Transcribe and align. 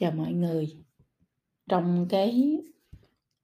Chào 0.00 0.12
mọi 0.12 0.32
người. 0.32 0.68
Trong 1.68 2.06
cái 2.08 2.58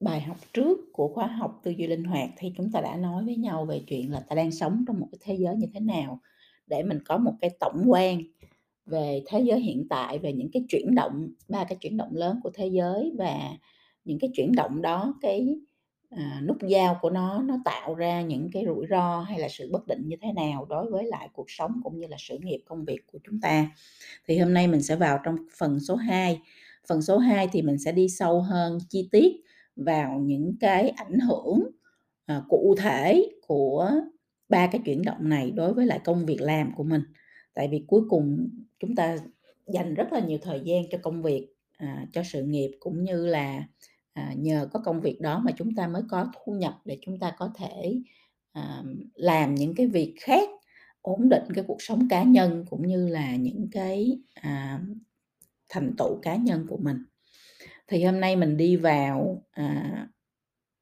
bài 0.00 0.20
học 0.20 0.36
trước 0.52 0.78
của 0.92 1.08
khóa 1.08 1.26
học 1.26 1.60
tư 1.62 1.70
duy 1.70 1.86
linh 1.86 2.04
hoạt 2.04 2.30
thì 2.36 2.52
chúng 2.56 2.72
ta 2.72 2.80
đã 2.80 2.96
nói 2.96 3.24
với 3.24 3.36
nhau 3.36 3.64
về 3.64 3.82
chuyện 3.86 4.12
là 4.12 4.20
ta 4.20 4.34
đang 4.34 4.50
sống 4.50 4.84
trong 4.86 5.00
một 5.00 5.08
cái 5.12 5.18
thế 5.22 5.34
giới 5.34 5.56
như 5.56 5.66
thế 5.74 5.80
nào 5.80 6.20
để 6.66 6.82
mình 6.82 6.98
có 7.04 7.18
một 7.18 7.32
cái 7.40 7.50
tổng 7.60 7.84
quan 7.86 8.22
về 8.86 9.22
thế 9.26 9.40
giới 9.40 9.60
hiện 9.60 9.86
tại, 9.90 10.18
về 10.18 10.32
những 10.32 10.50
cái 10.52 10.64
chuyển 10.68 10.94
động, 10.94 11.28
ba 11.48 11.64
cái 11.64 11.78
chuyển 11.80 11.96
động 11.96 12.10
lớn 12.12 12.40
của 12.42 12.50
thế 12.54 12.66
giới 12.66 13.12
và 13.18 13.56
những 14.04 14.18
cái 14.18 14.30
chuyển 14.34 14.52
động 14.52 14.82
đó, 14.82 15.14
cái, 15.20 15.60
à, 16.16 16.40
nút 16.46 16.56
giao 16.68 16.98
của 17.02 17.10
nó 17.10 17.42
nó 17.42 17.56
tạo 17.64 17.94
ra 17.94 18.22
những 18.22 18.50
cái 18.52 18.64
rủi 18.66 18.86
ro 18.90 19.20
hay 19.20 19.38
là 19.38 19.48
sự 19.48 19.68
bất 19.72 19.86
định 19.86 20.02
như 20.06 20.16
thế 20.22 20.32
nào 20.32 20.66
đối 20.70 20.90
với 20.90 21.04
lại 21.04 21.28
cuộc 21.32 21.46
sống 21.50 21.80
cũng 21.84 21.98
như 21.98 22.06
là 22.06 22.16
sự 22.20 22.38
nghiệp, 22.42 22.60
công 22.66 22.84
việc 22.84 23.00
của 23.12 23.18
chúng 23.24 23.40
ta. 23.40 23.70
Thì 24.28 24.38
hôm 24.38 24.54
nay 24.54 24.68
mình 24.68 24.82
sẽ 24.82 24.96
vào 24.96 25.18
trong 25.24 25.36
phần 25.58 25.80
số 25.80 25.96
2. 25.96 26.40
Phần 26.88 27.02
số 27.02 27.18
2 27.18 27.48
thì 27.52 27.62
mình 27.62 27.78
sẽ 27.78 27.92
đi 27.92 28.08
sâu 28.08 28.40
hơn 28.42 28.78
chi 28.88 29.08
tiết 29.12 29.32
vào 29.76 30.18
những 30.18 30.54
cái 30.60 30.88
ảnh 30.88 31.18
hưởng, 31.18 31.60
à, 32.26 32.42
cụ 32.48 32.74
thể 32.78 33.30
của 33.46 33.90
ba 34.48 34.66
cái 34.66 34.80
chuyển 34.84 35.02
động 35.02 35.28
này 35.28 35.50
đối 35.50 35.74
với 35.74 35.86
lại 35.86 36.00
công 36.04 36.26
việc 36.26 36.40
làm 36.40 36.72
của 36.76 36.84
mình. 36.84 37.02
Tại 37.54 37.68
vì 37.68 37.84
cuối 37.86 38.02
cùng 38.08 38.48
chúng 38.80 38.94
ta 38.96 39.16
dành 39.66 39.94
rất 39.94 40.12
là 40.12 40.20
nhiều 40.20 40.38
thời 40.42 40.60
gian 40.64 40.82
cho 40.90 40.98
công 41.02 41.22
việc, 41.22 41.48
à, 41.78 42.06
cho 42.12 42.22
sự 42.22 42.42
nghiệp 42.42 42.70
cũng 42.80 43.04
như 43.04 43.26
là, 43.26 43.64
à, 44.12 44.34
nhờ 44.38 44.68
có 44.72 44.80
công 44.84 45.00
việc 45.00 45.20
đó 45.20 45.42
mà 45.44 45.52
chúng 45.56 45.74
ta 45.74 45.88
mới 45.88 46.02
có 46.08 46.26
thu 46.34 46.52
nhập 46.52 46.74
để 46.84 46.98
chúng 47.06 47.18
ta 47.18 47.32
có 47.38 47.50
thể, 47.58 48.00
à, 48.52 48.82
làm 49.14 49.54
những 49.54 49.74
cái 49.74 49.86
việc 49.86 50.14
khác, 50.20 50.48
ổn 51.02 51.28
định 51.28 51.42
cái 51.54 51.64
cuộc 51.68 51.82
sống 51.82 52.08
cá 52.08 52.22
nhân 52.22 52.64
cũng 52.70 52.86
như 52.86 53.08
là 53.08 53.36
những 53.36 53.68
cái, 53.72 54.18
à, 54.34 54.80
thành 55.70 55.94
tựu 55.98 56.18
cá 56.22 56.36
nhân 56.36 56.66
của 56.68 56.76
mình. 56.76 56.96
Thì 57.88 58.04
hôm 58.04 58.20
nay 58.20 58.36
mình 58.36 58.56
đi 58.56 58.76
vào, 58.76 59.44
à, 59.52 60.08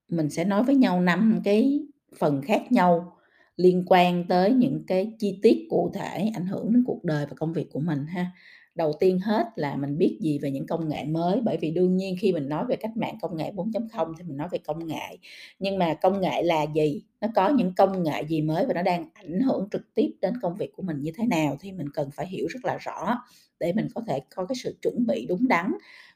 mình 0.09 0.31
sẽ 0.31 0.45
nói 0.45 0.65
với 0.65 0.75
nhau 0.77 1.01
năm 1.01 1.41
cái 1.45 1.81
phần 2.19 2.43
khác 2.43 2.73
nhau 2.73 3.17
liên 3.57 3.85
quan 3.87 4.29
tới 4.29 4.53
những 4.55 4.85
cái 4.87 5.13
chi 5.19 5.39
tiết 5.43 5.67
cụ 5.71 5.91
thể 5.95 6.31
ảnh 6.35 6.47
hưởng 6.47 6.73
đến 6.75 6.85
cuộc 6.87 7.05
đời 7.05 7.27
và 7.27 7.33
công 7.37 7.53
việc 7.53 7.69
của 7.73 7.81
mình 7.81 8.07
ha. 8.07 8.27
Đầu 8.75 8.93
tiên 9.01 9.19
hết 9.19 9.47
là 9.57 9.77
mình 9.77 9.99
biết 9.99 10.19
gì 10.21 10.39
về 10.39 10.51
những 10.51 10.67
công 10.67 10.89
nghệ 10.89 11.05
mới, 11.05 11.41
bởi 11.45 11.57
vì 11.57 11.71
đương 11.71 11.97
nhiên 11.97 12.17
khi 12.21 12.33
mình 12.33 12.49
nói 12.49 12.65
về 12.69 12.77
cách 12.77 12.97
mạng 12.97 13.19
công 13.23 13.37
nghệ 13.37 13.53
4.0 13.53 14.15
thì 14.19 14.25
mình 14.25 14.37
nói 14.37 14.49
về 14.53 14.59
công 14.59 14.87
nghệ. 14.87 15.17
Nhưng 15.59 15.79
mà 15.79 15.95
công 15.95 16.21
nghệ 16.21 16.43
là 16.43 16.63
gì? 16.75 17.03
Nó 17.21 17.29
có 17.35 17.49
những 17.49 17.75
công 17.77 18.03
nghệ 18.03 18.23
gì 18.29 18.41
mới 18.43 18.67
và 18.67 18.75
nó 18.75 18.83
đang 18.83 19.11
ảnh 19.15 19.41
hưởng 19.41 19.69
trực 19.73 19.95
tiếp 19.95 20.11
đến 20.21 20.35
công 20.43 20.57
việc 20.57 20.73
của 20.77 20.83
mình 20.83 21.01
như 21.03 21.13
thế 21.17 21.25
nào 21.27 21.57
thì 21.61 21.73
mình 21.73 21.87
cần 21.95 22.11
phải 22.17 22.27
hiểu 22.27 22.47
rất 22.51 22.65
là 22.65 22.79
rõ 22.81 23.19
để 23.61 23.73
mình 23.73 23.89
có 23.95 24.03
thể 24.09 24.21
có 24.35 24.47
cái 24.47 24.57
sự 24.65 24.79
chuẩn 24.83 25.07
bị 25.07 25.27
đúng 25.27 25.49
đắn 25.49 25.73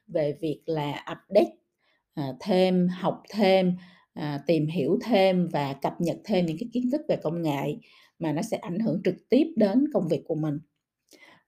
về 0.06 0.36
việc 0.40 0.60
là 0.66 1.04
update, 1.12 1.52
à, 2.14 2.24
thêm, 2.40 2.88
học 2.88 3.22
thêm, 3.30 3.72
à, 4.14 4.42
tìm 4.46 4.66
hiểu 4.66 4.98
thêm 5.04 5.48
và 5.48 5.72
cập 5.82 6.00
nhật 6.00 6.16
thêm 6.24 6.46
những 6.46 6.58
cái 6.60 6.68
kiến 6.72 6.90
thức 6.92 7.00
về 7.08 7.16
công 7.16 7.42
nghệ 7.42 7.76
mà 8.18 8.32
nó 8.32 8.42
sẽ 8.42 8.56
ảnh 8.56 8.78
hưởng 8.78 9.00
trực 9.04 9.28
tiếp 9.28 9.46
đến 9.56 9.84
công 9.92 10.08
việc 10.08 10.22
của 10.26 10.34
mình. 10.34 10.58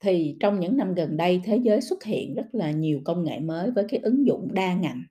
Thì 0.01 0.37
trong 0.41 0.61
những 0.61 0.77
năm 0.77 0.95
gần 0.95 1.17
đây 1.17 1.41
thế 1.45 1.57
giới 1.57 1.81
xuất 1.81 2.05
hiện 2.05 2.35
rất 2.35 2.47
là 2.53 2.71
nhiều 2.71 3.01
công 3.05 3.25
nghệ 3.25 3.39
mới 3.41 3.71
với 3.71 3.85
cái 3.89 4.01
ứng 4.03 4.27
dụng 4.27 4.49
đa 4.55 4.75
ngành. 4.75 5.03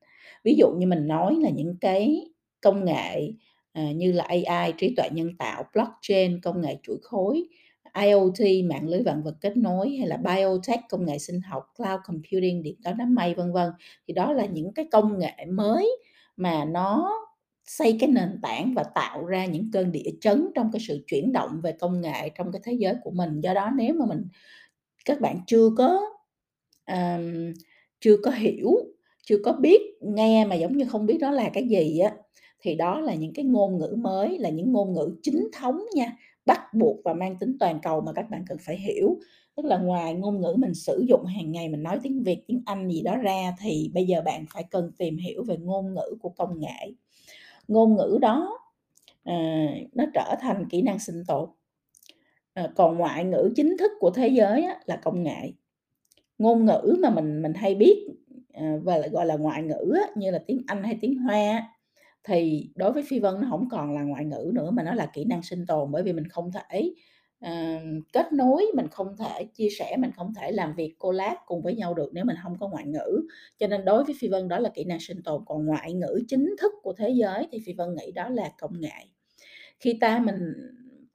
Ví 0.44 0.56
dụ 0.58 0.72
như 0.78 0.88
mình 0.88 1.08
nói 1.08 1.36
là 1.42 1.50
những 1.50 1.76
cái 1.82 2.22
công 2.62 2.86
nghệ, 2.86 3.32
à, 3.74 3.92
như 3.92 4.12
là 4.12 4.24
AI, 4.24 4.74
trí 4.78 4.96
tuệ 4.96 5.10
nhân 5.12 5.38
tạo, 5.40 5.64
blockchain, 5.74 6.42
công 6.42 6.62
nghệ 6.62 6.78
chuỗi 6.84 6.98
khối, 7.02 7.44
IoT, 8.04 8.66
mạng 8.70 8.90
lưới 8.90 9.04
vạn 9.04 9.24
vật 9.24 9.36
kết 9.42 9.58
nối 9.58 9.90
hay 9.98 10.08
là 10.08 10.18
biotech, 10.18 10.80
công 10.90 11.06
nghệ 11.06 11.18
sinh 11.18 11.42
học, 11.42 11.64
cloud 11.78 12.00
computing, 12.08 12.64
điện 12.64 12.76
toán 12.84 12.98
đám 12.98 13.16
mây, 13.16 13.34
vân 13.34 13.52
vân. 13.54 13.70
Thì 14.08 14.14
đó 14.14 14.34
là 14.34 14.46
những 14.46 14.74
cái 14.74 14.86
công 14.92 15.20
nghệ 15.20 15.46
mới 15.54 15.98
mà 16.38 16.66
nó 16.66 17.12
xây 17.66 17.98
cái 18.00 18.10
nền 18.10 18.40
tảng 18.42 18.74
và 18.76 18.84
tạo 18.84 19.26
ra 19.26 19.46
những 19.46 19.70
cơn 19.74 19.92
địa 19.92 20.12
chấn 20.22 20.48
trong 20.56 20.72
cái 20.74 20.80
sự 20.88 21.04
chuyển 21.08 21.32
động 21.32 21.62
về 21.64 21.72
công 21.72 22.02
nghệ 22.02 22.30
trong 22.38 22.52
cái 22.52 22.62
thế 22.64 22.74
giới 22.74 22.96
của 23.04 23.12
mình. 23.12 23.42
Do 23.42 23.54
đó 23.54 23.72
nếu 23.78 23.94
mà 23.94 24.06
mình 24.06 24.28
các 25.06 25.22
bạn 25.22 25.40
chưa 25.48 25.70
có, 25.78 26.02
um, 26.88 27.54
chưa 28.00 28.18
có 28.24 28.32
hiểu, 28.32 28.72
chưa 29.24 29.38
có 29.44 29.54
biết, 29.54 29.82
nghe 30.02 30.46
mà 30.46 30.56
giống 30.56 30.78
như 30.78 30.86
không 30.86 31.06
biết 31.06 31.18
đó 31.22 31.32
là 31.32 31.50
cái 31.54 31.68
gì 31.68 32.00
á, 32.00 32.14
thì 32.60 32.76
đó 32.76 33.00
là 33.00 33.16
những 33.16 33.34
cái 33.34 33.46
ngôn 33.46 33.78
ngữ 33.78 33.96
mới, 33.98 34.40
là 34.40 34.50
những 34.50 34.72
ngôn 34.72 34.94
ngữ 34.94 35.16
chính 35.24 35.50
thống 35.54 35.86
nha, 35.94 36.18
bắt 36.46 36.74
buộc 36.74 36.98
và 37.04 37.14
mang 37.14 37.36
tính 37.40 37.58
toàn 37.60 37.80
cầu 37.84 38.02
mà 38.02 38.14
các 38.14 38.30
bạn 38.30 38.46
cần 38.48 38.58
phải 38.62 38.78
hiểu. 38.78 39.20
Tức 39.56 39.66
là 39.66 39.78
ngoài 39.78 40.14
ngôn 40.14 40.42
ngữ 40.42 40.56
mình 40.58 40.74
sử 40.74 41.06
dụng 41.10 41.26
hàng 41.26 41.52
ngày, 41.52 41.70
mình 41.70 41.84
nói 41.84 42.00
tiếng 42.04 42.24
Việt, 42.24 42.44
tiếng 42.48 42.62
Anh 42.66 42.90
gì 42.90 43.02
đó 43.02 43.18
ra 43.18 43.56
thì 43.60 43.92
bây 43.94 44.06
giờ 44.06 44.22
bạn 44.22 44.46
phải 44.54 44.64
cần 44.72 44.92
tìm 44.98 45.18
hiểu 45.18 45.44
về 45.44 45.58
ngôn 45.58 45.94
ngữ 45.94 46.18
của 46.22 46.30
công 46.30 46.60
nghệ. 46.60 46.94
Ngôn 47.68 47.96
ngữ 47.96 48.18
đó, 48.22 48.60
uh, 49.30 49.94
nó 49.94 50.06
trở 50.14 50.36
thành 50.42 50.66
kỹ 50.70 50.82
năng 50.82 51.00
sinh 51.00 51.24
tồn. 51.28 51.50
Ờ, 52.56 52.68
còn 52.76 52.98
ngoại 52.98 53.26
ngữ 53.26 53.50
chính 53.56 53.78
thức 53.80 53.92
của 54.00 54.10
thế 54.12 54.28
giới 54.28 54.64
á 54.64 54.80
là 54.86 54.96
công 55.04 55.24
nghệ. 55.24 55.54
Ngôn 56.40 56.66
ngữ 56.66 56.98
mà 57.02 57.10
mình 57.10 57.42
mình 57.42 57.54
hay 57.56 57.76
biết, 57.76 58.08
ờ, 58.54 58.64
và 58.84 58.98
lại 58.98 59.10
gọi 59.10 59.26
là 59.26 59.36
ngoại 59.38 59.64
ngữ 59.64 59.94
á, 59.96 60.08
như 60.16 60.32
là 60.32 60.40
tiếng 60.48 60.62
Anh 60.68 60.84
hay 60.84 60.98
tiếng 61.02 61.16
Hoa 61.20 61.36
á, 61.36 61.70
thì 62.24 62.70
đối 62.76 62.94
với 62.94 63.04
Phi 63.04 63.20
Vân 63.20 63.36
nó 63.42 63.48
không 63.50 63.70
còn 63.72 63.96
là 63.96 64.04
ngoại 64.04 64.26
ngữ 64.26 64.52
nữa 64.56 64.72
mà 64.72 64.84
nó 64.84 64.94
là 64.96 65.08
kỹ 65.14 65.26
năng 65.26 65.44
sinh 65.44 65.66
tồn. 65.68 65.92
Bởi 65.92 66.04
vì 66.04 66.14
mình 66.14 66.28
không 66.30 66.52
thể, 66.54 66.94
ờ, 67.42 67.52
kết 68.14 68.34
nối, 68.34 68.66
mình 68.76 68.88
không 68.92 69.18
thể 69.20 69.46
chia 69.56 69.70
sẻ, 69.80 69.98
mình 70.00 70.12
không 70.18 70.34
thể 70.36 70.52
làm 70.52 70.76
việc 70.76 70.96
collab 71.00 71.38
cùng 71.48 71.62
với 71.64 71.76
nhau 71.76 71.94
được 71.94 72.12
nếu 72.14 72.26
mình 72.26 72.38
không 72.44 72.58
có 72.60 72.70
ngoại 72.70 72.86
ngữ. 72.88 73.22
Cho 73.60 73.68
nên 73.68 73.86
đối 73.86 74.04
với 74.06 74.16
Phi 74.20 74.28
Vân 74.30 74.48
đó 74.50 74.60
là 74.60 74.70
kỹ 74.76 74.84
năng 74.86 75.00
sinh 75.02 75.24
tồn, 75.24 75.44
còn 75.48 75.66
ngoại 75.66 75.94
ngữ 75.94 76.22
chính 76.30 76.56
thức 76.62 76.74
của 76.84 76.94
thế 76.94 77.10
giới 77.10 77.48
thì 77.52 77.60
Phi 77.66 77.74
Vân 77.74 77.96
nghĩ 77.96 78.12
đó 78.12 78.30
là 78.30 78.52
công 78.60 78.82
nghệ. 78.82 78.90
Khi 79.80 79.98
ta 80.02 80.20
mình 80.20 80.54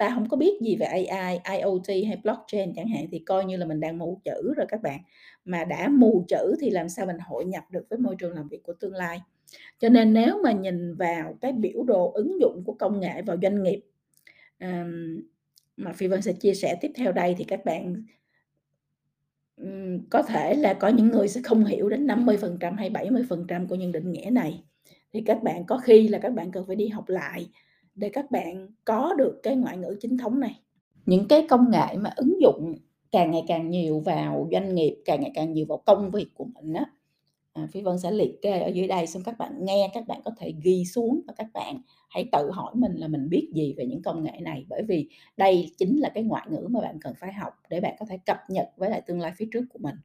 ta 0.00 0.10
không 0.14 0.28
có 0.28 0.36
biết 0.36 0.60
gì 0.60 0.76
về 0.76 0.86
AI, 0.86 1.38
IoT 1.58 1.88
hay 1.88 2.16
blockchain 2.22 2.72
chẳng 2.76 2.88
hạn 2.88 3.06
thì 3.10 3.18
coi 3.18 3.44
như 3.44 3.56
là 3.56 3.66
mình 3.66 3.80
đang 3.80 3.98
mù 3.98 4.20
chữ 4.24 4.54
rồi 4.56 4.66
các 4.68 4.82
bạn. 4.82 5.00
Mà 5.44 5.64
đã 5.64 5.88
mù 5.88 6.24
chữ 6.28 6.54
thì 6.60 6.70
làm 6.70 6.88
sao 6.88 7.06
mình 7.06 7.16
hội 7.18 7.44
nhập 7.44 7.64
được 7.70 7.86
với 7.90 7.98
môi 7.98 8.16
trường 8.18 8.34
làm 8.34 8.48
việc 8.48 8.62
của 8.62 8.72
tương 8.72 8.94
lai. 8.94 9.20
Cho 9.78 9.88
nên 9.88 10.12
nếu 10.12 10.42
mà 10.42 10.52
nhìn 10.52 10.94
vào 10.94 11.38
cái 11.40 11.52
biểu 11.52 11.82
đồ 11.82 12.12
ứng 12.12 12.40
dụng 12.40 12.62
của 12.64 12.72
công 12.72 13.00
nghệ 13.00 13.22
vào 13.22 13.36
doanh 13.42 13.62
nghiệp, 13.62 13.80
um, 14.60 15.20
mà 15.76 15.92
Phi 15.92 16.06
Vân 16.06 16.22
sẽ 16.22 16.32
chia 16.32 16.54
sẻ 16.54 16.76
tiếp 16.80 16.92
theo 16.94 17.12
đây 17.12 17.34
thì 17.38 17.44
các 17.44 17.64
bạn 17.64 18.04
um, 19.56 20.08
có 20.10 20.22
thể 20.22 20.54
là 20.54 20.74
có 20.74 20.88
những 20.88 21.08
người 21.08 21.28
sẽ 21.28 21.40
không 21.44 21.64
hiểu 21.64 21.88
đến 21.88 22.06
50% 22.06 22.74
hay 22.76 22.90
70% 22.90 23.68
của 23.68 23.74
những 23.74 23.92
định 23.92 24.12
nghĩa 24.12 24.30
này. 24.30 24.62
Thì 25.12 25.22
các 25.26 25.42
bạn 25.42 25.66
có 25.66 25.78
khi 25.78 26.08
là 26.08 26.18
các 26.18 26.32
bạn 26.32 26.52
cần 26.52 26.64
phải 26.66 26.76
đi 26.76 26.88
học 26.88 27.08
lại 27.08 27.46
để 27.94 28.08
các 28.08 28.30
bạn 28.30 28.68
có 28.84 29.14
được 29.18 29.40
cái 29.42 29.56
ngoại 29.56 29.76
ngữ 29.76 29.96
chính 30.00 30.18
thống 30.18 30.40
này. 30.40 30.60
Những 31.06 31.28
cái 31.28 31.46
công 31.48 31.70
nghệ 31.70 31.96
mà 31.96 32.10
ứng 32.16 32.40
dụng 32.42 32.74
càng 33.12 33.30
ngày 33.30 33.42
càng 33.48 33.70
nhiều 33.70 34.00
vào 34.00 34.48
doanh 34.52 34.74
nghiệp, 34.74 35.02
càng 35.04 35.20
ngày 35.20 35.30
càng 35.34 35.52
nhiều 35.52 35.66
vào 35.68 35.82
công 35.86 36.10
việc 36.10 36.26
của 36.34 36.44
mình 36.44 36.72
á, 36.72 36.84
à, 37.52 37.68
Phi 37.72 37.82
Vân 37.82 37.98
sẽ 37.98 38.10
liệt 38.10 38.42
kê 38.42 38.60
ở 38.60 38.68
dưới 38.68 38.88
đây 38.88 39.06
xong 39.06 39.22
các 39.22 39.38
bạn 39.38 39.64
nghe, 39.64 39.90
các 39.94 40.06
bạn 40.06 40.20
có 40.24 40.30
thể 40.38 40.54
ghi 40.62 40.84
xuống 40.84 41.20
và 41.26 41.34
các 41.36 41.46
bạn 41.54 41.82
hãy 42.08 42.28
tự 42.32 42.50
hỏi 42.50 42.72
mình 42.74 42.92
là 42.96 43.08
mình 43.08 43.28
biết 43.30 43.48
gì 43.54 43.74
về 43.76 43.86
những 43.86 44.02
công 44.02 44.22
nghệ 44.22 44.40
này. 44.40 44.66
Bởi 44.68 44.82
vì 44.82 45.08
đây 45.36 45.70
chính 45.78 46.00
là 46.00 46.08
cái 46.14 46.24
ngoại 46.24 46.46
ngữ 46.50 46.66
mà 46.70 46.80
bạn 46.80 46.98
cần 47.00 47.14
phải 47.20 47.32
học 47.32 47.52
để 47.68 47.80
bạn 47.80 47.96
có 47.98 48.06
thể 48.06 48.18
cập 48.26 48.38
nhật 48.48 48.68
với 48.76 48.90
lại 48.90 49.02
tương 49.06 49.20
lai 49.20 49.32
phía 49.36 49.46
trước 49.52 49.64
của 49.70 49.78
mình. 49.78 49.96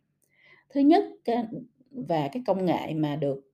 Thứ 0.70 0.82
nhất, 0.82 1.04
cái 1.26 1.46
và 1.92 2.28
cái 2.28 2.44
công 2.48 2.66
nghệ 2.66 2.94
mà 2.94 3.16
được, 3.16 3.45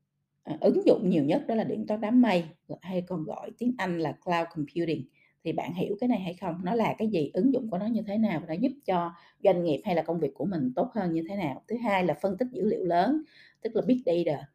À, 0.43 0.57
ứng 0.61 0.85
dụng 0.87 1.09
nhiều 1.09 1.23
nhất 1.23 1.43
đó 1.47 1.55
là 1.55 1.63
điện 1.63 1.85
toán 1.87 2.01
đám 2.01 2.21
mây, 2.21 2.43
hay 2.81 3.01
còn 3.01 3.23
gọi 3.23 3.51
tiếng 3.57 3.75
Anh 3.77 3.99
là 3.99 4.11
cloud 4.25 4.47
computing. 4.55 5.05
Thì 5.43 5.51
bạn 5.51 5.73
hiểu 5.73 5.95
cái 5.99 6.07
này 6.07 6.19
hay 6.19 6.33
không? 6.33 6.55
Nó 6.63 6.75
là 6.75 6.95
cái 6.97 7.07
gì? 7.07 7.31
Ứng 7.33 7.53
dụng 7.53 7.69
của 7.69 7.77
nó 7.77 7.85
như 7.85 8.01
thế 8.07 8.17
nào? 8.17 8.39
Và 8.39 8.45
nó 8.47 8.53
giúp 8.53 8.71
cho 8.85 9.11
doanh 9.43 9.63
nghiệp 9.63 9.81
hay 9.85 9.95
là 9.95 10.01
công 10.01 10.19
việc 10.19 10.33
của 10.33 10.45
mình 10.45 10.73
tốt 10.75 10.89
hơn 10.95 11.13
như 11.13 11.23
thế 11.29 11.35
nào? 11.35 11.61
Thứ 11.67 11.77
hai 11.77 12.05
là 12.05 12.13
phân 12.21 12.37
tích 12.37 12.47
dữ 12.51 12.65
liệu 12.65 12.83
lớn, 12.83 13.21
tức 13.61 13.75
là 13.75 13.81
Big 13.87 14.01
Data. 14.05 14.47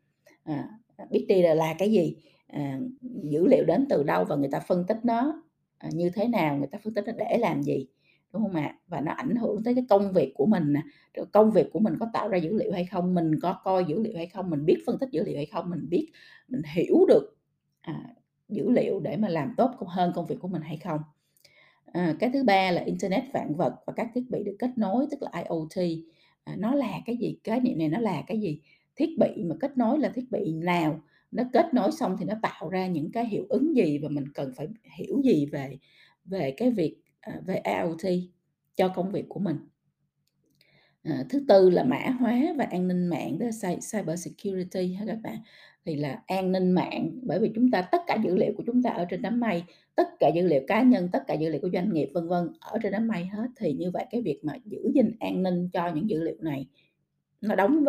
À, 0.44 0.68
Big 1.10 1.26
Data 1.28 1.54
là 1.54 1.74
cái 1.78 1.92
gì? 1.92 2.16
À, 2.46 2.80
dữ 3.22 3.46
liệu 3.46 3.64
đến 3.64 3.86
từ 3.88 4.02
đâu 4.02 4.24
và 4.24 4.36
người 4.36 4.48
ta 4.52 4.60
phân 4.60 4.84
tích 4.88 4.98
nó, 5.04 5.42
à, 5.78 5.88
như 5.92 6.10
thế 6.10 6.28
nào? 6.28 6.56
Người 6.56 6.68
ta 6.72 6.78
phân 6.84 6.94
tích 6.94 7.04
nó 7.06 7.12
để 7.18 7.38
làm 7.38 7.62
gì? 7.62 7.86
Đúng 8.36 8.44
không 8.52 8.62
ạ? 8.62 8.74
Và 8.88 9.00
nó 9.00 9.12
ảnh 9.12 9.36
hưởng 9.36 9.62
tới 9.64 9.74
cái 9.74 9.84
công 9.88 10.12
việc 10.12 10.32
của 10.34 10.46
mình 10.46 10.72
nè, 10.72 10.82
công 11.32 11.50
việc 11.50 11.66
của 11.72 11.78
mình 11.78 11.94
có 12.00 12.06
tạo 12.12 12.28
ra 12.28 12.38
dữ 12.38 12.52
liệu 12.58 12.72
hay 12.72 12.84
không? 12.84 13.14
Mình 13.14 13.40
có 13.42 13.60
coi 13.64 13.84
dữ 13.84 14.02
liệu 14.02 14.12
hay 14.16 14.26
không? 14.26 14.50
Mình 14.50 14.66
biết 14.66 14.78
phân 14.86 14.98
tích 14.98 15.08
dữ 15.12 15.24
liệu 15.24 15.36
hay 15.36 15.46
không? 15.46 15.70
Mình 15.70 15.88
biết 15.90 16.10
mình 16.48 16.62
hiểu 16.74 17.04
được, 17.08 17.36
à, 17.80 18.04
dữ 18.48 18.70
liệu 18.70 19.00
để 19.00 19.16
mà 19.16 19.28
làm 19.28 19.54
tốt 19.56 19.70
hơn 19.86 20.12
công 20.14 20.26
việc 20.26 20.36
của 20.40 20.48
mình 20.48 20.62
hay 20.62 20.76
không? 20.76 21.00
À, 21.86 22.16
cái 22.20 22.30
thứ 22.34 22.44
ba 22.44 22.70
là 22.70 22.82
Internet 22.82 23.24
vạn 23.34 23.54
vật 23.56 23.74
và 23.86 23.92
các 23.96 24.08
thiết 24.14 24.24
bị 24.30 24.44
được 24.44 24.56
kết 24.58 24.70
nối, 24.76 25.06
tức 25.10 25.22
là 25.22 25.30
IoT. 25.44 25.88
À, 26.44 26.56
nó 26.58 26.74
là 26.74 27.00
cái 27.06 27.16
gì? 27.16 27.38
cái 27.44 27.60
niệm 27.60 27.78
này 27.78 27.88
nó 27.88 27.98
là 28.00 28.22
cái 28.26 28.40
gì? 28.40 28.60
Thiết 28.96 29.18
bị 29.18 29.44
mà 29.44 29.56
kết 29.60 29.78
nối 29.78 29.98
là 29.98 30.08
thiết 30.08 30.30
bị 30.30 30.52
nào? 30.52 31.00
Nó 31.30 31.42
kết 31.52 31.74
nối 31.74 31.92
xong 31.92 32.16
thì 32.18 32.24
nó 32.24 32.34
tạo 32.42 32.68
ra 32.68 32.86
những 32.86 33.12
cái 33.12 33.26
hiệu 33.26 33.46
ứng 33.48 33.76
gì 33.76 33.98
và 33.98 34.08
mình 34.08 34.24
cần 34.34 34.52
phải 34.56 34.68
hiểu 34.98 35.20
gì 35.24 35.46
về 35.46 35.78
về 36.24 36.54
cái 36.56 36.70
việc, 36.70 36.96
À, 37.26 37.40
về 37.46 37.60
IoT 37.64 38.20
cho 38.76 38.88
công 38.88 39.12
việc 39.12 39.24
của 39.28 39.40
mình. 39.40 39.56
À, 41.02 41.24
thứ 41.28 41.44
tư 41.48 41.70
là 41.70 41.84
mã 41.84 42.16
hóa 42.20 42.54
và 42.56 42.64
an 42.64 42.88
ninh 42.88 43.06
mạng, 43.06 43.38
đó 43.38 43.46
là 43.46 43.76
cyber 43.92 44.24
security 44.24 44.94
ha 44.94 45.04
các 45.06 45.18
bạn. 45.22 45.36
Thì 45.84 45.96
là 45.96 46.22
an 46.26 46.52
ninh 46.52 46.72
mạng, 46.72 47.10
bởi 47.22 47.38
vì 47.38 47.50
chúng 47.54 47.70
ta 47.70 47.82
tất 47.82 48.00
cả 48.06 48.16
dữ 48.24 48.36
liệu 48.36 48.52
của 48.56 48.62
chúng 48.66 48.82
ta 48.82 48.90
ở 48.90 49.04
trên 49.04 49.22
đám 49.22 49.40
mây, 49.40 49.62
tất 49.94 50.08
cả 50.20 50.30
dữ 50.34 50.46
liệu 50.46 50.60
cá 50.66 50.82
nhân, 50.82 51.08
tất 51.12 51.22
cả 51.26 51.34
dữ 51.34 51.48
liệu 51.48 51.60
của 51.60 51.70
doanh 51.72 51.92
nghiệp, 51.92 52.10
vân 52.14 52.28
vân, 52.28 52.48
ở 52.60 52.78
trên 52.82 52.92
đám 52.92 53.08
mây 53.08 53.24
hết. 53.24 53.46
Thì 53.56 53.72
như 53.72 53.90
vậy 53.90 54.06
cái 54.10 54.22
việc 54.22 54.40
mà 54.42 54.52
giữ 54.64 54.90
gìn 54.94 55.16
an 55.20 55.42
ninh 55.42 55.68
cho 55.72 55.88
những 55.94 56.10
dữ 56.10 56.22
liệu 56.22 56.36
này 56.40 56.66
nó 57.40 57.54
đóng 57.54 57.84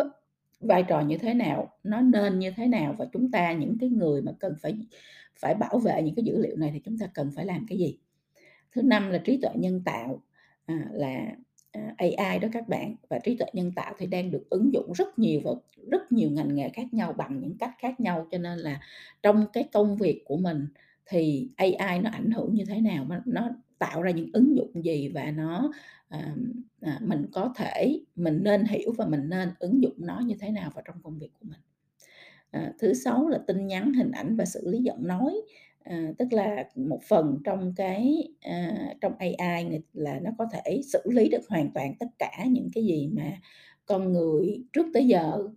vai 0.60 0.84
trò 0.88 1.00
như 1.00 1.18
thế 1.18 1.34
nào, 1.34 1.72
nó 1.82 2.00
nên 2.00 2.38
như 2.38 2.50
thế 2.56 2.66
nào 2.66 2.94
và 2.98 3.06
chúng 3.12 3.30
ta 3.30 3.52
những 3.52 3.76
cái 3.80 3.88
người 3.88 4.22
mà 4.22 4.32
cần 4.40 4.54
phải 4.62 4.78
phải 5.40 5.54
bảo 5.54 5.78
vệ 5.78 6.02
những 6.02 6.14
cái 6.14 6.24
dữ 6.24 6.38
liệu 6.38 6.56
này 6.56 6.70
thì 6.74 6.80
chúng 6.84 6.98
ta 6.98 7.06
cần 7.14 7.30
phải 7.36 7.46
làm 7.46 7.66
cái 7.68 7.78
gì? 7.78 7.98
Thứ 8.72 8.82
năm 8.82 9.10
là 9.10 9.18
trí 9.18 9.38
tuệ 9.42 9.50
nhân 9.54 9.82
tạo, 9.84 10.22
à, 10.66 10.86
là 10.92 11.36
à, 11.72 11.94
AI 11.96 12.38
đó 12.38 12.48
các 12.52 12.68
bạn. 12.68 12.94
Và 13.08 13.18
trí 13.18 13.36
tuệ 13.36 13.46
nhân 13.52 13.72
tạo 13.76 13.94
thì 13.98 14.06
đang 14.06 14.30
được 14.30 14.50
ứng 14.50 14.72
dụng 14.72 14.92
rất 14.92 15.18
nhiều 15.18 15.40
vào 15.44 15.62
rất 15.90 16.12
nhiều 16.12 16.30
ngành 16.30 16.54
nghề 16.54 16.68
khác 16.68 16.94
nhau 16.94 17.12
bằng 17.12 17.40
những 17.40 17.58
cách 17.58 17.74
khác 17.78 18.00
nhau. 18.00 18.26
Cho 18.30 18.38
nên 18.38 18.58
là 18.58 18.80
trong 19.22 19.46
cái 19.52 19.64
công 19.72 19.96
việc 19.96 20.22
của 20.24 20.36
mình 20.36 20.66
thì 21.06 21.48
AI 21.56 21.98
nó 21.98 22.10
ảnh 22.10 22.30
hưởng 22.30 22.54
như 22.54 22.64
thế 22.64 22.80
nào 22.80 23.06
nó, 23.08 23.16
nó 23.24 23.50
tạo 23.78 24.02
ra 24.02 24.10
những 24.10 24.30
ứng 24.32 24.56
dụng 24.56 24.84
gì 24.84 25.08
và 25.08 25.30
nó 25.30 25.72
à, 26.08 26.34
à, 26.80 26.98
mình 27.02 27.26
có 27.32 27.52
thể 27.56 28.00
mình 28.16 28.40
nên 28.42 28.64
hiểu 28.64 28.92
và 28.98 29.06
mình 29.06 29.28
nên 29.28 29.48
ứng 29.58 29.82
dụng 29.82 29.94
nó 29.98 30.20
như 30.20 30.34
thế 30.40 30.50
nào 30.50 30.70
vào 30.74 30.82
trong 30.86 31.02
công 31.02 31.18
việc 31.18 31.30
của 31.40 31.46
mình. 31.48 31.60
À, 32.50 32.72
thứ 32.78 32.94
sáu 32.94 33.28
là 33.28 33.38
tin 33.46 33.66
nhắn 33.66 33.92
hình 33.92 34.10
ảnh 34.10 34.36
và 34.36 34.44
xử 34.44 34.68
lý 34.70 34.78
giọng 34.78 35.06
nói 35.06 35.34
à, 35.88 36.12
tức 36.18 36.28
là 36.30 36.64
một 36.74 37.00
phần 37.08 37.38
trong 37.44 37.72
cái 37.76 38.28
à, 38.40 38.76
trong 39.00 39.12
AI 39.18 39.80
là 39.92 40.20
nó 40.22 40.30
có 40.38 40.46
thể 40.52 40.80
xử 40.92 41.02
lý 41.04 41.28
được 41.28 41.48
hoàn 41.48 41.70
toàn 41.74 41.94
tất 42.00 42.06
cả 42.18 42.44
những 42.50 42.68
cái 42.74 42.84
gì 42.84 43.10
mà 43.16 43.32
con 43.86 44.12
người 44.12 44.64
trước 44.72 44.86
tới 44.94 45.06
giờ 45.06 45.48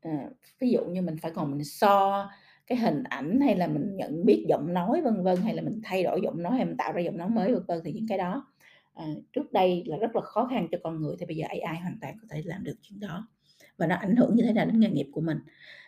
à, 0.00 0.28
ví 0.58 0.70
dụ 0.70 0.84
như 0.84 1.02
mình 1.02 1.16
phải 1.22 1.30
còn 1.34 1.50
mình 1.50 1.64
so 1.64 2.28
cái 2.66 2.78
hình 2.78 3.02
ảnh 3.02 3.40
hay 3.40 3.56
là 3.56 3.66
mình 3.66 3.96
nhận 3.96 4.24
biết 4.24 4.44
giọng 4.48 4.74
nói 4.74 5.02
vân 5.02 5.22
vân 5.22 5.36
hay 5.36 5.54
là 5.54 5.62
mình 5.62 5.80
thay 5.84 6.02
đổi 6.02 6.20
giọng 6.24 6.42
nói 6.42 6.56
hay 6.56 6.64
mình 6.64 6.76
tạo 6.76 6.92
ra 6.92 7.00
giọng 7.00 7.16
nói 7.16 7.28
mới 7.28 7.54
vân 7.54 7.62
vân 7.68 7.80
thì 7.84 7.92
những 7.92 8.06
cái 8.08 8.18
đó 8.18 8.52
à, 8.94 9.06
trước 9.32 9.52
đây 9.52 9.82
là 9.86 9.96
rất 9.96 10.16
là 10.16 10.20
khó 10.20 10.46
khăn 10.50 10.68
cho 10.72 10.78
con 10.82 11.00
người 11.00 11.16
thì 11.18 11.26
bây 11.26 11.36
giờ 11.36 11.46
AI 11.48 11.80
hoàn 11.80 11.98
toàn 12.00 12.14
có 12.20 12.26
thể 12.30 12.42
làm 12.44 12.64
được 12.64 12.76
chuyện 12.82 13.00
đó 13.00 13.28
và 13.78 13.86
nó 13.86 13.96
ảnh 13.96 14.16
hưởng 14.16 14.34
như 14.34 14.42
thế 14.46 14.52
nào 14.52 14.66
đến 14.66 14.80
nghề 14.80 14.90
nghiệp 14.90 15.06
của 15.12 15.20
mình. 15.20 15.38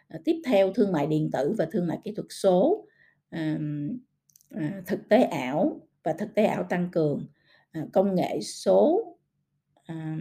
À, 0.09 0.19
tiếp 0.25 0.43
theo 0.45 0.73
thương 0.73 0.93
mại 0.93 1.07
điện 1.07 1.31
tử 1.33 1.55
và 1.59 1.67
thương 1.73 1.87
mại 1.87 1.99
kỹ 2.05 2.13
thuật 2.17 2.27
số. 2.31 2.87
À, 3.31 3.59
thực 4.87 5.09
tế 5.09 5.23
ảo 5.23 5.81
và 6.03 6.13
thực 6.13 6.35
tế 6.35 6.45
ảo 6.45 6.65
tăng 6.65 6.89
cường. 6.93 7.27
À, 7.73 7.87
công 7.93 8.15
nghệ 8.15 8.41
số 8.41 9.01
à, 9.87 10.17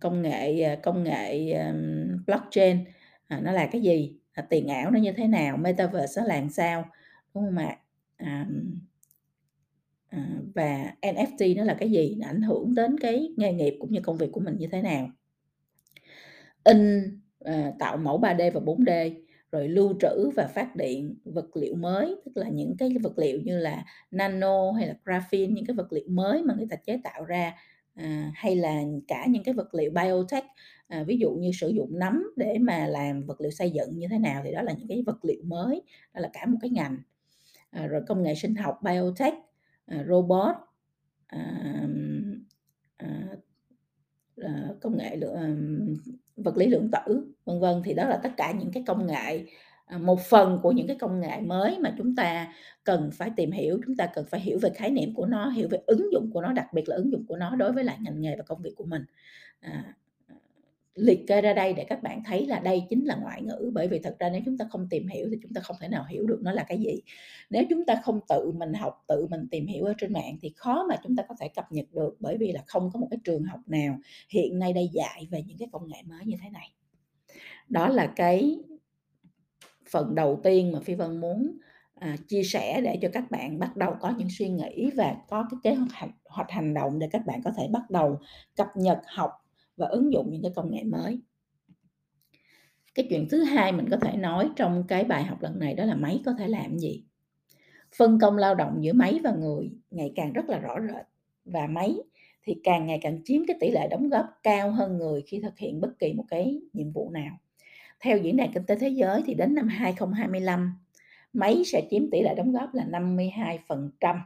công 0.00 0.22
nghệ 0.22 0.76
công 0.82 1.04
nghệ 1.04 1.54
blockchain 2.26 2.84
nó 3.28 3.52
là 3.52 3.66
cái 3.72 3.80
gì? 3.80 4.16
Tiền 4.48 4.68
ảo 4.68 4.90
nó 4.90 4.98
như 4.98 5.12
thế 5.12 5.26
nào? 5.26 5.56
Metaverse 5.56 6.20
nó 6.20 6.26
là 6.26 6.48
sao? 6.50 6.88
Đúng 7.34 7.44
không 7.44 7.56
ạ? 7.56 7.78
À, 8.16 8.46
à, 10.08 10.28
và 10.54 10.94
NFT 11.00 11.56
nó 11.56 11.64
là 11.64 11.76
cái 11.80 11.90
gì? 11.90 12.16
Nó 12.18 12.26
ảnh 12.26 12.42
hưởng 12.42 12.74
đến 12.74 12.98
cái 13.00 13.34
nghề 13.36 13.52
nghiệp 13.52 13.76
cũng 13.80 13.92
như 13.92 14.00
công 14.00 14.16
việc 14.16 14.32
của 14.32 14.40
mình 14.40 14.56
như 14.58 14.66
thế 14.72 14.82
nào? 14.82 15.10
In 16.64 17.02
à, 17.40 17.72
tạo 17.78 17.96
mẫu 17.96 18.20
3D 18.20 18.50
và 18.52 18.60
4D 18.60 19.23
rồi 19.54 19.68
lưu 19.68 19.94
trữ 20.00 20.30
và 20.36 20.46
phát 20.46 20.76
điện 20.76 21.14
vật 21.24 21.56
liệu 21.56 21.74
mới 21.74 22.16
tức 22.24 22.36
là 22.36 22.48
những 22.48 22.76
cái 22.76 22.90
vật 23.02 23.18
liệu 23.18 23.40
như 23.40 23.58
là 23.58 23.84
nano 24.10 24.72
hay 24.72 24.88
là 24.88 24.94
graphene 25.04 25.46
những 25.46 25.66
cái 25.66 25.76
vật 25.76 25.92
liệu 25.92 26.04
mới 26.08 26.42
mà 26.42 26.54
người 26.54 26.66
ta 26.70 26.76
chế 26.76 27.00
tạo 27.04 27.24
ra 27.24 27.54
à, 27.94 28.32
hay 28.34 28.56
là 28.56 28.82
cả 29.08 29.26
những 29.28 29.44
cái 29.44 29.54
vật 29.54 29.74
liệu 29.74 29.90
biotech 29.90 30.44
à, 30.88 31.02
ví 31.02 31.16
dụ 31.16 31.30
như 31.30 31.50
sử 31.52 31.68
dụng 31.68 31.98
nấm 31.98 32.22
để 32.36 32.58
mà 32.60 32.86
làm 32.86 33.22
vật 33.26 33.40
liệu 33.40 33.50
xây 33.50 33.70
dựng 33.70 33.98
như 33.98 34.06
thế 34.10 34.18
nào 34.18 34.42
thì 34.44 34.52
đó 34.52 34.62
là 34.62 34.72
những 34.72 34.88
cái 34.88 35.02
vật 35.06 35.24
liệu 35.24 35.42
mới 35.44 35.82
đó 36.14 36.20
là 36.20 36.30
cả 36.32 36.46
một 36.46 36.58
cái 36.60 36.70
ngành. 36.70 36.98
À, 37.70 37.86
rồi 37.86 38.02
công 38.08 38.22
nghệ 38.22 38.34
sinh 38.34 38.54
học 38.54 38.78
biotech 38.82 39.34
à, 39.86 40.04
robot 40.08 40.54
à, 41.26 41.40
à, 42.96 43.08
à 44.36 44.68
công 44.80 44.96
nghệ 44.96 45.18
à, 45.34 45.54
vật 46.36 46.56
lý 46.56 46.66
lượng 46.66 46.90
tử 46.90 47.26
vân 47.44 47.60
vân. 47.60 47.82
Thì 47.84 47.94
đó 47.94 48.04
là 48.08 48.16
tất 48.16 48.30
cả 48.36 48.52
những 48.52 48.72
cái 48.72 48.82
công 48.86 49.06
nghệ 49.06 49.44
à, 49.86 49.98
một 49.98 50.20
phần 50.20 50.58
của 50.62 50.72
những 50.72 50.86
cái 50.86 50.96
công 51.00 51.20
nghệ 51.20 51.40
mới 51.40 51.78
mà 51.78 51.94
chúng 51.98 52.16
ta 52.16 52.52
cần 52.84 53.10
phải 53.12 53.30
tìm 53.36 53.50
hiểu. 53.52 53.80
Chúng 53.86 53.96
ta 53.96 54.06
cần 54.14 54.24
phải 54.30 54.40
hiểu 54.40 54.58
về 54.62 54.70
khái 54.70 54.90
niệm 54.90 55.14
của 55.14 55.26
nó 55.26 55.48
hiểu 55.48 55.68
về 55.70 55.78
ứng 55.86 56.12
dụng 56.12 56.30
của 56.32 56.40
nó 56.42 56.52
đặc 56.52 56.66
biệt 56.72 56.88
là 56.88 56.96
ứng 56.96 57.12
dụng 57.12 57.24
của 57.28 57.36
nó 57.36 57.56
đối 57.56 57.72
với 57.72 57.84
lại 57.84 57.96
ngành 58.00 58.20
nghề 58.20 58.36
và 58.36 58.42
công 58.42 58.62
việc 58.62 58.72
của 58.76 58.84
mình. 58.84 59.04
À, 59.60 59.94
liệt 60.94 61.26
kê 61.26 61.40
ra 61.40 61.52
đây 61.52 61.72
để 61.72 61.84
các 61.84 62.02
bạn 62.02 62.22
thấy 62.26 62.46
là 62.46 62.60
đây 62.60 62.82
chính 62.90 63.04
là 63.04 63.16
ngoại 63.22 63.42
ngữ. 63.42 63.70
Bởi 63.74 63.88
vì 63.88 63.98
thật 63.98 64.16
ra 64.18 64.28
nếu 64.28 64.40
chúng 64.44 64.58
ta 64.58 64.64
không 64.70 64.86
tìm 64.90 65.08
hiểu 65.08 65.28
thì 65.30 65.36
chúng 65.42 65.52
ta 65.54 65.60
không 65.60 65.76
thể 65.80 65.88
nào 65.88 66.04
hiểu 66.08 66.26
được 66.26 66.38
nó 66.42 66.52
là 66.52 66.64
cái 66.68 66.78
gì. 66.78 67.02
Nếu 67.50 67.64
chúng 67.70 67.84
ta 67.84 68.00
không 68.04 68.20
tự 68.28 68.52
mình 68.52 68.74
học 68.74 69.04
tự 69.08 69.26
mình 69.26 69.46
tìm 69.50 69.66
hiểu 69.66 69.84
ở 69.84 69.94
trên 69.98 70.12
mạng 70.12 70.36
thì 70.42 70.52
khó 70.56 70.86
mà 70.88 70.96
chúng 71.02 71.16
ta 71.16 71.22
có 71.28 71.34
thể 71.40 71.48
cập 71.48 71.72
nhật 71.72 71.86
được 71.92 72.16
bởi 72.20 72.36
vì 72.36 72.52
là 72.52 72.62
không 72.66 72.90
có 72.92 73.00
một 73.00 73.06
cái 73.10 73.18
trường 73.24 73.44
học 73.44 73.60
nào 73.66 73.98
hiện 74.28 74.58
nay 74.58 74.72
đây 74.72 74.90
dạy 74.92 75.28
về 75.30 75.42
những 75.46 75.58
cái 75.58 75.68
công 75.72 75.88
nghệ 75.88 76.02
mới 76.04 76.24
như 76.24 76.36
thế 76.42 76.50
này. 76.50 76.72
Đó 77.68 77.88
là 77.88 78.12
cái 78.16 78.58
phần 79.90 80.14
đầu 80.14 80.40
tiên 80.42 80.72
mà 80.72 80.80
phi 80.80 80.94
vân 80.94 81.20
muốn 81.20 81.58
à, 81.94 82.16
chia 82.28 82.42
sẻ 82.42 82.80
để 82.80 82.98
cho 83.02 83.08
các 83.12 83.30
bạn 83.30 83.58
bắt 83.58 83.76
đầu 83.76 83.94
có 84.00 84.12
những 84.18 84.28
suy 84.30 84.48
nghĩ 84.48 84.90
và 84.96 85.16
có 85.28 85.46
cái 85.50 85.58
kế 85.62 85.74
hoạch 85.74 86.10
hoạch 86.24 86.50
hành 86.50 86.74
động 86.74 86.98
để 86.98 87.08
các 87.12 87.26
bạn 87.26 87.42
có 87.44 87.50
thể 87.56 87.68
bắt 87.72 87.90
đầu 87.90 88.18
cập 88.56 88.68
nhật 88.76 89.00
học 89.06 89.43
và 89.76 89.86
ứng 89.86 90.12
dụng 90.12 90.30
những 90.30 90.42
cái 90.42 90.52
công 90.54 90.70
nghệ 90.70 90.82
mới. 90.84 91.20
Cái 92.94 93.06
chuyện 93.10 93.28
thứ 93.28 93.44
hai 93.44 93.72
mình 93.72 93.88
có 93.90 93.96
thể 93.96 94.16
nói 94.16 94.50
trong 94.56 94.84
cái 94.88 95.04
bài 95.04 95.24
học 95.24 95.42
lần 95.42 95.58
này 95.58 95.74
đó 95.74 95.84
là 95.84 95.94
máy 95.94 96.22
có 96.24 96.32
thể 96.38 96.48
làm 96.48 96.78
gì? 96.78 97.04
Phân 97.96 98.18
công 98.18 98.36
lao 98.36 98.54
động 98.54 98.78
giữa 98.80 98.92
máy 98.92 99.20
và 99.24 99.32
người 99.32 99.70
ngày 99.90 100.12
càng 100.16 100.32
rất 100.32 100.48
là 100.48 100.58
rõ 100.58 100.74
rệt 100.80 101.06
và 101.44 101.66
máy 101.66 101.96
thì 102.44 102.56
càng 102.64 102.86
ngày 102.86 102.98
càng 103.02 103.18
chiếm 103.24 103.46
cái 103.46 103.56
tỷ 103.60 103.70
lệ 103.70 103.88
đóng 103.88 104.08
góp 104.08 104.26
cao 104.42 104.70
hơn 104.70 104.98
người 104.98 105.22
khi 105.26 105.40
thực 105.40 105.58
hiện 105.58 105.80
bất 105.80 105.98
kỳ 105.98 106.12
một 106.12 106.24
cái 106.28 106.60
nhiệm 106.72 106.92
vụ 106.92 107.10
nào. 107.10 107.38
Theo 108.00 108.18
diễn 108.18 108.36
đàn 108.36 108.52
kinh 108.52 108.64
tế 108.66 108.76
thế 108.76 108.88
giới 108.88 109.22
thì 109.26 109.34
đến 109.34 109.54
năm 109.54 109.68
2025 109.68 110.72
máy 111.32 111.62
sẽ 111.66 111.86
chiếm 111.90 112.10
tỷ 112.10 112.22
lệ 112.22 112.34
đóng 112.34 112.52
góp 112.52 112.74
là 112.74 112.86
52% 112.90 114.18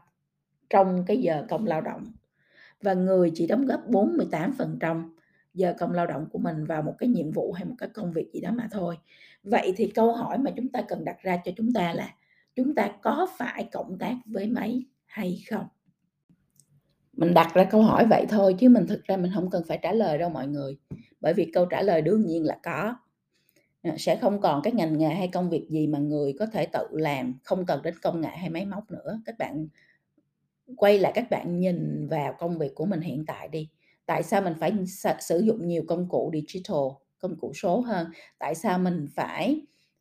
trong 0.71 1.05
cái 1.07 1.17
giờ 1.17 1.47
công 1.49 1.67
lao 1.67 1.81
động 1.81 2.13
và 2.83 2.95
người 2.95 3.33
chỉ 3.35 3.47
đóng 3.47 3.67
góp 3.67 3.89
48% 3.89 5.11
giờ 5.59 5.75
công 5.79 5.93
lao 5.93 6.07
động 6.07 6.27
của 6.33 6.39
mình 6.39 6.65
vào 6.65 6.83
một 6.83 6.95
cái 6.99 7.09
nhiệm 7.09 7.31
vụ 7.31 7.53
hay 7.53 7.65
một 7.65 7.75
cái 7.79 7.89
công 7.89 8.13
việc 8.13 8.31
gì 8.33 8.41
đó 8.41 8.51
mà 8.53 8.69
thôi. 8.71 8.99
Vậy 9.43 9.73
thì 9.77 9.87
câu 9.95 10.13
hỏi 10.13 10.39
mà 10.39 10.51
chúng 10.57 10.69
ta 10.69 10.83
cần 10.89 11.05
đặt 11.05 11.17
ra 11.23 11.39
cho 11.45 11.53
chúng 11.57 11.73
ta 11.73 11.93
là 11.93 12.15
chúng 12.55 12.75
ta 12.75 12.91
có 13.03 13.29
phải 13.39 13.69
cộng 13.73 13.99
tác 13.99 14.15
với 14.27 14.47
máy 14.47 14.83
hay 15.07 15.43
không? 15.51 15.67
Mình 17.13 17.35
đặt 17.35 17.55
ra 17.55 17.65
câu 17.65 17.83
hỏi 17.83 18.07
vậy 18.11 18.27
thôi 18.29 18.55
chứ 18.59 18.69
mình 18.69 18.87
thực 18.87 19.05
ra 19.05 19.17
mình 19.17 19.31
không 19.35 19.51
cần 19.51 19.63
phải 19.69 19.79
trả 19.83 19.93
lời 19.93 20.19
đâu 20.19 20.31
mọi 20.31 20.47
người. 20.47 20.77
Bởi 21.21 21.35
vì 21.35 21.51
câu 21.55 21.67
trả 21.67 21.83
lời 21.83 22.03
đương 22.03 22.27
nhiên 22.27 22.45
là 22.45 22.59
có. 22.63 22.97
Ờ, 23.83 23.91
sẽ 23.99 24.17
không 24.17 24.41
còn 24.41 24.63
cái 24.63 24.73
ngành 24.73 24.99
nghề 24.99 25.09
hay 25.09 25.29
công 25.29 25.51
việc 25.51 25.67
gì 25.71 25.87
mà 25.87 25.99
người 25.99 26.35
có 26.39 26.47
thể 26.47 26.67
tự 26.67 26.87
làm, 26.91 27.35
không 27.45 27.67
cần 27.67 27.83
đến 27.83 27.95
công 28.03 28.21
nghệ 28.21 28.29
hay 28.29 28.51
máy 28.51 28.67
móc 28.67 28.91
nữa. 28.91 29.21
Các 29.25 29.39
bạn 29.39 29.69
quay 30.77 30.99
lại 30.99 31.13
các 31.15 31.31
bạn 31.31 31.59
nhìn 31.59 32.09
vào 32.09 32.35
công 32.39 32.59
việc 32.59 32.75
của 32.75 32.87
mình 32.87 33.01
hiện 33.01 33.27
tại 33.27 33.49
đi 33.49 33.69
tại 34.09 34.23
sao 34.23 34.43
mình 34.43 34.55
phải 34.61 34.73
sử 35.21 35.39
dụng 35.39 35.69
nhiều 35.69 35.83
công 35.89 36.09
cụ 36.09 36.31
digital 36.35 36.87
công 37.19 37.37
cụ 37.41 37.53
số 37.55 37.81
hơn? 37.81 38.07
Tại 38.39 38.55
sao 38.55 38.79
mình 38.79 39.07
phải 39.15 39.61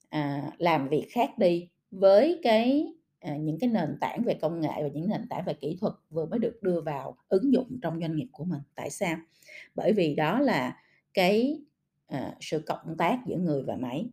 à, 0.10 0.52
làm 0.58 0.90
việc 0.90 1.08
khác 1.12 1.38
đi 1.38 1.70
với 1.92 2.40
cái 2.44 2.94
à, 3.20 3.38
những 3.38 3.60
cái 3.60 3.70
nền 3.70 3.98
tảng 4.02 4.24
về 4.24 4.34
công 4.34 4.62
nghệ 4.62 4.70
và 4.78 4.88
những 4.94 5.10
nền 5.10 5.28
tảng 5.30 5.46
về 5.46 5.54
kỹ 5.54 5.78
thuật 5.82 5.94
vừa 6.10 6.26
mới 6.26 6.40
được 6.40 6.60
đưa 6.62 6.82
vào 6.82 7.18
ứng 7.30 7.54
dụng 7.54 7.80
trong 7.82 8.00
doanh 8.02 8.16
nghiệp 8.16 8.28
của 8.32 8.44
mình? 8.44 8.62
Tại 8.76 8.90
sao? 8.90 9.18
Bởi 9.76 9.94
vì 9.94 10.16
đó 10.16 10.40
là 10.40 10.78
cái 11.14 11.62
à, 12.08 12.36
sự 12.40 12.60
cộng 12.60 12.98
tác 12.98 13.20
giữa 13.26 13.38
người 13.38 13.64
và 13.64 13.76
máy 13.76 14.06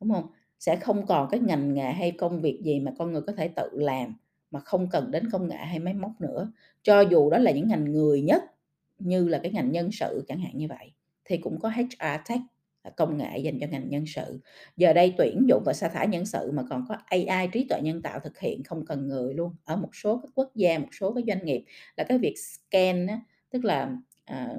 đúng 0.00 0.10
không? 0.10 0.26
Sẽ 0.58 0.76
không 0.76 1.06
còn 1.06 1.28
cái 1.30 1.40
ngành 1.40 1.74
nghề 1.74 1.92
hay 1.92 2.10
công 2.10 2.40
việc 2.40 2.60
gì 2.64 2.80
mà 2.80 2.92
con 2.98 3.12
người 3.12 3.22
có 3.26 3.32
thể 3.32 3.48
tự 3.48 3.70
làm 3.72 4.14
mà 4.50 4.60
không 4.60 4.90
cần 4.90 5.10
đến 5.10 5.30
công 5.30 5.48
nghệ 5.48 5.56
hay 5.56 5.78
máy 5.78 5.94
móc 5.94 6.20
nữa. 6.20 6.52
Cho 6.82 7.00
dù 7.00 7.30
đó 7.30 7.38
là 7.38 7.50
những 7.50 7.68
ngành 7.68 7.92
người 7.92 8.22
nhất 8.22 8.53
như 8.98 9.28
là 9.28 9.40
cái 9.42 9.52
ngành 9.52 9.72
nhân 9.72 9.92
sự 9.92 10.24
chẳng 10.28 10.40
hạn 10.40 10.52
như 10.58 10.68
vậy 10.68 10.92
thì 11.24 11.38
cũng 11.38 11.60
có 11.60 11.68
HR 11.68 12.16
Tech 12.28 12.40
à, 12.82 12.90
công 12.96 13.16
nghệ 13.18 13.38
dành 13.38 13.58
cho 13.60 13.66
ngành 13.70 13.88
nhân 13.88 14.04
sự. 14.06 14.40
Giờ 14.76 14.92
đây 14.92 15.14
tuyển 15.18 15.46
dụng 15.48 15.62
và 15.66 15.72
sa 15.72 15.88
thải 15.88 16.08
nhân 16.08 16.26
sự 16.26 16.50
mà 16.52 16.62
còn 16.70 16.84
có 16.88 16.96
AI 17.06 17.48
trí 17.52 17.64
tuệ 17.68 17.80
nhân 17.82 18.02
tạo 18.02 18.20
thực 18.20 18.38
hiện 18.38 18.62
không 18.64 18.86
cần 18.86 19.08
người 19.08 19.34
luôn. 19.34 19.52
Ở 19.64 19.76
một 19.76 19.90
số 19.92 20.20
các 20.22 20.30
quốc 20.34 20.50
gia, 20.54 20.78
một 20.78 20.88
số 21.00 21.14
cái 21.14 21.24
doanh 21.26 21.44
nghiệp 21.44 21.64
là 21.96 22.04
cái 22.04 22.18
việc 22.18 22.34
scan 22.38 23.06
á, 23.06 23.20
tức 23.50 23.64
là 23.64 23.96
à, 24.24 24.56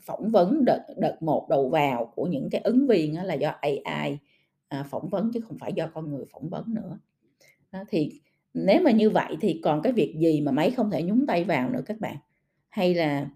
phỏng 0.00 0.30
vấn 0.30 0.64
đợt 0.64 0.86
đợt 0.96 1.16
một 1.22 1.46
đầu 1.50 1.68
vào 1.68 2.12
của 2.16 2.26
những 2.26 2.48
cái 2.50 2.60
ứng 2.64 2.86
viên 2.86 3.14
á, 3.14 3.24
là 3.24 3.34
do 3.34 3.54
AI 3.60 4.18
à, 4.68 4.86
phỏng 4.90 5.08
vấn 5.08 5.30
chứ 5.34 5.40
không 5.40 5.58
phải 5.58 5.72
do 5.72 5.86
con 5.94 6.10
người 6.10 6.24
phỏng 6.32 6.48
vấn 6.48 6.74
nữa. 6.74 6.98
Đó, 7.72 7.84
thì 7.88 8.20
nếu 8.54 8.82
mà 8.82 8.90
như 8.90 9.10
vậy 9.10 9.36
thì 9.40 9.60
còn 9.64 9.82
cái 9.82 9.92
việc 9.92 10.14
gì 10.18 10.40
mà 10.40 10.52
máy 10.52 10.70
không 10.70 10.90
thể 10.90 11.02
nhúng 11.02 11.26
tay 11.26 11.44
vào 11.44 11.70
nữa 11.70 11.82
các 11.86 12.00
bạn? 12.00 12.16
Hay 12.68 12.94
là 12.94 13.28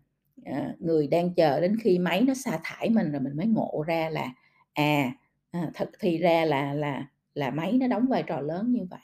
Ờ, 0.53 0.73
người 0.81 1.07
đang 1.07 1.35
chờ 1.35 1.61
đến 1.61 1.77
khi 1.83 1.99
máy 1.99 2.23
nó 2.23 2.35
sa 2.35 2.61
thải 2.65 2.91
mình 2.91 3.13
rồi 3.13 3.21
mình 3.21 3.37
mới 3.37 3.47
ngộ 3.47 3.85
ra 3.87 4.09
là, 4.11 4.29
à, 4.75 5.13
à, 5.51 5.71
thật 5.75 5.91
thì 6.01 6.19
ra 6.19 6.45
là 6.45 6.75
là 6.75 7.07
là 7.35 7.51
máy 7.51 7.73
nó 7.73 7.87
đóng 7.89 8.07
vai 8.09 8.23
trò 8.23 8.41
lớn 8.41 8.73
như 8.73 8.81
vậy. 8.91 9.01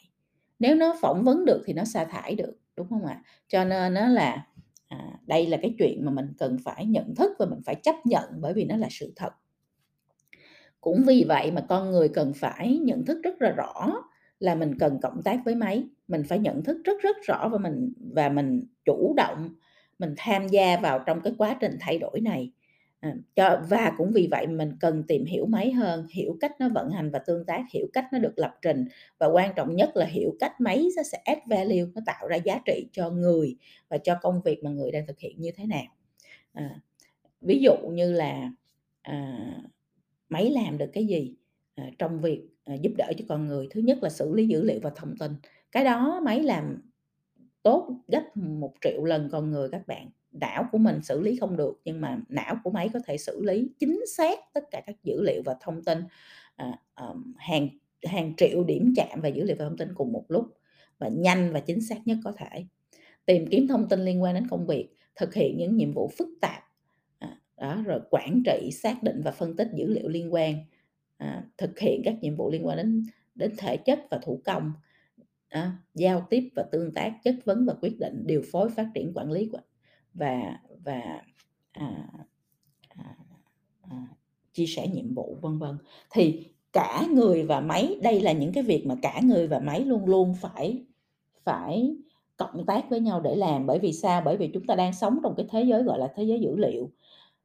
Nếu 0.58 0.74
nó 0.76 0.96
phỏng 1.00 1.24
vấn 1.24 1.44
được 1.44 1.62
thì 1.66 1.72
nó 1.72 1.84
sa 1.84 2.04
thải 2.04 2.34
được, 2.34 2.58
đúng 2.76 2.88
không 2.88 3.06
ạ? 3.06 3.22
Cho 3.48 3.64
nên 3.64 3.94
nó 3.94 4.08
là, 4.08 4.46
à, 4.88 4.98
đây 5.26 5.46
là 5.46 5.58
cái 5.62 5.74
chuyện 5.78 6.04
mà 6.04 6.12
mình 6.12 6.26
cần 6.38 6.56
phải 6.64 6.86
nhận 6.86 7.14
thức 7.14 7.32
và 7.38 7.46
mình 7.46 7.60
phải 7.66 7.74
chấp 7.74 7.94
nhận 8.06 8.24
bởi 8.40 8.52
vì 8.54 8.64
nó 8.64 8.76
là 8.76 8.88
sự 8.90 9.12
thật. 9.16 9.32
Cũng 10.80 11.02
vì 11.06 11.24
vậy 11.28 11.50
mà 11.50 11.60
con 11.68 11.90
người 11.90 12.08
cần 12.08 12.32
phải 12.36 12.78
nhận 12.78 13.04
thức 13.04 13.18
rất 13.22 13.42
là 13.42 13.50
rõ 13.50 13.92
là 14.38 14.54
mình 14.54 14.78
cần 14.78 14.98
cộng 15.02 15.22
tác 15.22 15.40
với 15.44 15.54
máy, 15.54 15.84
mình 16.08 16.22
phải 16.28 16.38
nhận 16.38 16.64
thức 16.64 16.76
rất 16.84 17.00
rất 17.02 17.16
rõ 17.26 17.48
và 17.52 17.58
mình 17.58 17.92
và 18.14 18.28
mình 18.28 18.60
chủ 18.84 19.14
động 19.16 19.48
mình 20.02 20.14
tham 20.16 20.48
gia 20.48 20.76
vào 20.76 20.98
trong 21.06 21.20
cái 21.20 21.32
quá 21.38 21.56
trình 21.60 21.76
thay 21.80 21.98
đổi 21.98 22.20
này. 22.20 22.52
À, 23.00 23.14
cho 23.36 23.62
và 23.68 23.92
cũng 23.96 24.12
vì 24.12 24.28
vậy 24.30 24.46
mình 24.46 24.72
cần 24.80 25.02
tìm 25.08 25.24
hiểu 25.24 25.46
máy 25.46 25.72
hơn, 25.72 26.06
hiểu 26.10 26.36
cách 26.40 26.52
nó 26.60 26.68
vận 26.68 26.90
hành 26.90 27.10
và 27.10 27.18
tương 27.18 27.46
tác, 27.46 27.64
hiểu 27.74 27.86
cách 27.92 28.06
nó 28.12 28.18
được 28.18 28.32
lập 28.36 28.54
trình 28.62 28.84
và 29.18 29.26
quan 29.26 29.52
trọng 29.56 29.76
nhất 29.76 29.90
là 29.96 30.06
hiểu 30.06 30.36
cách 30.40 30.60
máy 30.60 30.88
nó 30.96 31.02
sẽ 31.02 31.18
add 31.24 31.40
value, 31.46 31.84
nó 31.94 32.00
tạo 32.06 32.28
ra 32.28 32.36
giá 32.36 32.60
trị 32.64 32.86
cho 32.92 33.10
người 33.10 33.56
và 33.88 33.98
cho 33.98 34.14
công 34.22 34.40
việc 34.44 34.64
mà 34.64 34.70
người 34.70 34.90
đang 34.90 35.06
thực 35.06 35.18
hiện 35.18 35.40
như 35.40 35.50
thế 35.56 35.66
nào. 35.66 35.84
À, 36.52 36.80
ví 37.40 37.58
dụ 37.62 37.76
như 37.92 38.12
là, 38.12 38.50
à, 39.02 39.38
máy 40.28 40.50
làm 40.50 40.78
được 40.78 40.90
cái 40.92 41.06
gì, 41.06 41.34
à, 41.74 41.84
trong 41.98 42.20
việc, 42.20 42.42
à, 42.64 42.74
giúp 42.74 42.92
đỡ 42.98 43.12
cho 43.18 43.24
con 43.28 43.46
người. 43.46 43.68
Thứ 43.70 43.80
nhất 43.80 44.02
là 44.02 44.10
xử 44.10 44.34
lý 44.34 44.46
dữ 44.46 44.64
liệu 44.64 44.80
và 44.82 44.90
thông 44.96 45.16
tin, 45.18 45.32
cái 45.72 45.84
đó 45.84 46.20
máy 46.24 46.42
làm 46.42 46.91
tốt 47.62 47.96
gấp 48.08 48.36
một 48.36 48.72
triệu 48.80 49.04
lần 49.04 49.28
con 49.32 49.50
người 49.50 49.68
các 49.72 49.86
bạn. 49.86 50.10
Não 50.32 50.64
của 50.72 50.78
mình 50.78 51.02
xử 51.02 51.20
lý 51.20 51.36
không 51.36 51.56
được, 51.56 51.80
nhưng 51.84 52.00
mà 52.00 52.18
não 52.28 52.56
của 52.64 52.70
máy 52.70 52.90
có 52.92 53.00
thể 53.06 53.18
xử 53.18 53.44
lý 53.44 53.68
chính 53.78 54.00
xác 54.16 54.38
tất 54.54 54.64
cả 54.70 54.82
các 54.86 54.96
dữ 55.04 55.22
liệu 55.22 55.42
và 55.44 55.56
thông 55.60 55.84
tin, 55.84 55.98
à, 56.56 56.78
à, 56.94 57.06
hàng 57.36 57.68
hàng 58.04 58.32
triệu 58.36 58.64
điểm 58.64 58.92
chạm 58.96 59.20
và 59.20 59.28
dữ 59.28 59.44
liệu 59.44 59.56
và 59.58 59.64
thông 59.64 59.76
tin 59.76 59.94
cùng 59.94 60.12
một 60.12 60.24
lúc 60.28 60.46
và 60.98 61.08
nhanh 61.08 61.52
và 61.52 61.60
chính 61.60 61.80
xác 61.80 62.06
nhất 62.06 62.18
có 62.24 62.32
thể. 62.32 62.64
Tìm 63.26 63.46
kiếm 63.50 63.68
thông 63.68 63.88
tin 63.88 64.00
liên 64.00 64.22
quan 64.22 64.34
đến 64.34 64.48
công 64.48 64.66
việc, 64.66 64.88
thực 65.16 65.34
hiện 65.34 65.56
những 65.58 65.76
nhiệm 65.76 65.92
vụ 65.92 66.10
phức 66.18 66.28
tạp, 66.40 66.62
à, 67.18 67.38
đó, 67.56 67.82
rồi 67.86 68.00
quản 68.10 68.42
trị, 68.46 68.70
xác 68.72 69.02
định 69.02 69.20
và 69.24 69.30
phân 69.30 69.56
tích 69.56 69.68
dữ 69.74 69.86
liệu 69.86 70.08
liên 70.08 70.34
quan, 70.34 70.54
à, 71.16 71.44
thực 71.58 71.78
hiện 71.78 72.02
các 72.04 72.14
nhiệm 72.20 72.36
vụ 72.36 72.50
liên 72.50 72.66
quan 72.66 72.76
đến 72.76 73.02
đến 73.34 73.52
thể 73.58 73.76
chất 73.76 74.00
và 74.10 74.18
thủ 74.22 74.40
công, 74.44 74.72
à, 75.52 75.72
giao 75.94 76.26
tiếp 76.30 76.50
và 76.56 76.62
tương 76.62 76.94
tác, 76.94 77.12
chất 77.24 77.36
vấn 77.44 77.66
và 77.66 77.74
quyết 77.82 78.00
định, 78.00 78.22
điều 78.26 78.42
phối, 78.52 78.70
phát 78.70 78.86
triển, 78.94 79.12
quản 79.14 79.32
lý 79.32 79.50
và 79.52 79.60
và 80.14 80.58
và, 80.84 81.22
à, 81.72 82.08
à, 82.88 83.16
à, 83.82 83.96
chia 84.52 84.66
sẻ 84.66 84.88
nhiệm 84.88 85.14
vụ, 85.14 85.36
vân 85.40 85.58
vân. 85.58 85.78
Thì 86.10 86.46
cả 86.72 87.06
người 87.10 87.42
và 87.42 87.60
máy, 87.60 87.98
đây 88.02 88.20
là 88.20 88.32
những 88.32 88.52
cái 88.52 88.62
việc 88.62 88.86
mà 88.86 88.94
cả 89.02 89.20
người 89.24 89.48
và 89.48 89.58
máy 89.58 89.80
luôn 89.80 90.06
luôn 90.06 90.34
phải 90.40 90.84
phải 91.44 91.96
cộng 92.36 92.66
tác 92.66 92.90
với 92.90 93.00
nhau 93.00 93.20
để 93.20 93.36
làm. 93.36 93.66
Bởi 93.66 93.78
vì 93.78 93.92
sao? 93.92 94.22
Bởi 94.24 94.36
vì 94.36 94.50
chúng 94.54 94.66
ta 94.66 94.74
đang 94.74 94.92
sống 94.92 95.18
trong 95.22 95.34
cái 95.36 95.46
thế 95.50 95.62
giới 95.62 95.82
gọi 95.82 95.98
là 95.98 96.12
thế 96.16 96.24
giới 96.24 96.40
dữ 96.40 96.56
liệu. 96.56 96.90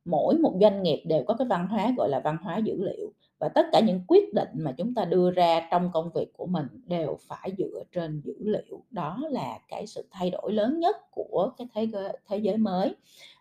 Mỗi 0.06 0.38
một 0.38 0.58
doanh 0.62 0.84
nghiệp 0.84 1.04
đều 1.08 1.24
có 1.28 1.34
cái 1.34 1.48
văn 1.48 1.68
hóa 1.68 1.94
gọi 1.98 2.10
là 2.10 2.20
văn 2.20 2.38
hóa 2.42 2.58
dữ 2.58 2.84
liệu 2.84 3.14
và 3.40 3.50
tất 3.50 3.66
cả 3.72 3.80
những 3.80 4.02
quyết 4.08 4.34
định 4.34 4.50
mà 4.54 4.72
chúng 4.72 4.94
ta 4.94 5.06
đưa 5.06 5.32
ra 5.32 5.68
trong 5.72 5.90
công 5.94 6.10
việc 6.16 6.34
của 6.34 6.46
mình 6.46 6.66
đều 6.88 7.18
phải 7.28 7.54
dựa 7.58 7.84
trên 7.92 8.22
dữ 8.26 8.36
liệu. 8.40 8.84
Đó 8.92 9.20
là 9.32 9.60
cái 9.68 9.88
sự 9.88 10.08
thay 10.12 10.30
đổi 10.30 10.54
lớn 10.54 10.80
nhất 10.80 10.96
của 11.12 11.52
cái 11.58 11.68
thế 11.74 11.88
thế 12.28 12.38
giới 12.38 12.58
mới. 12.58 12.96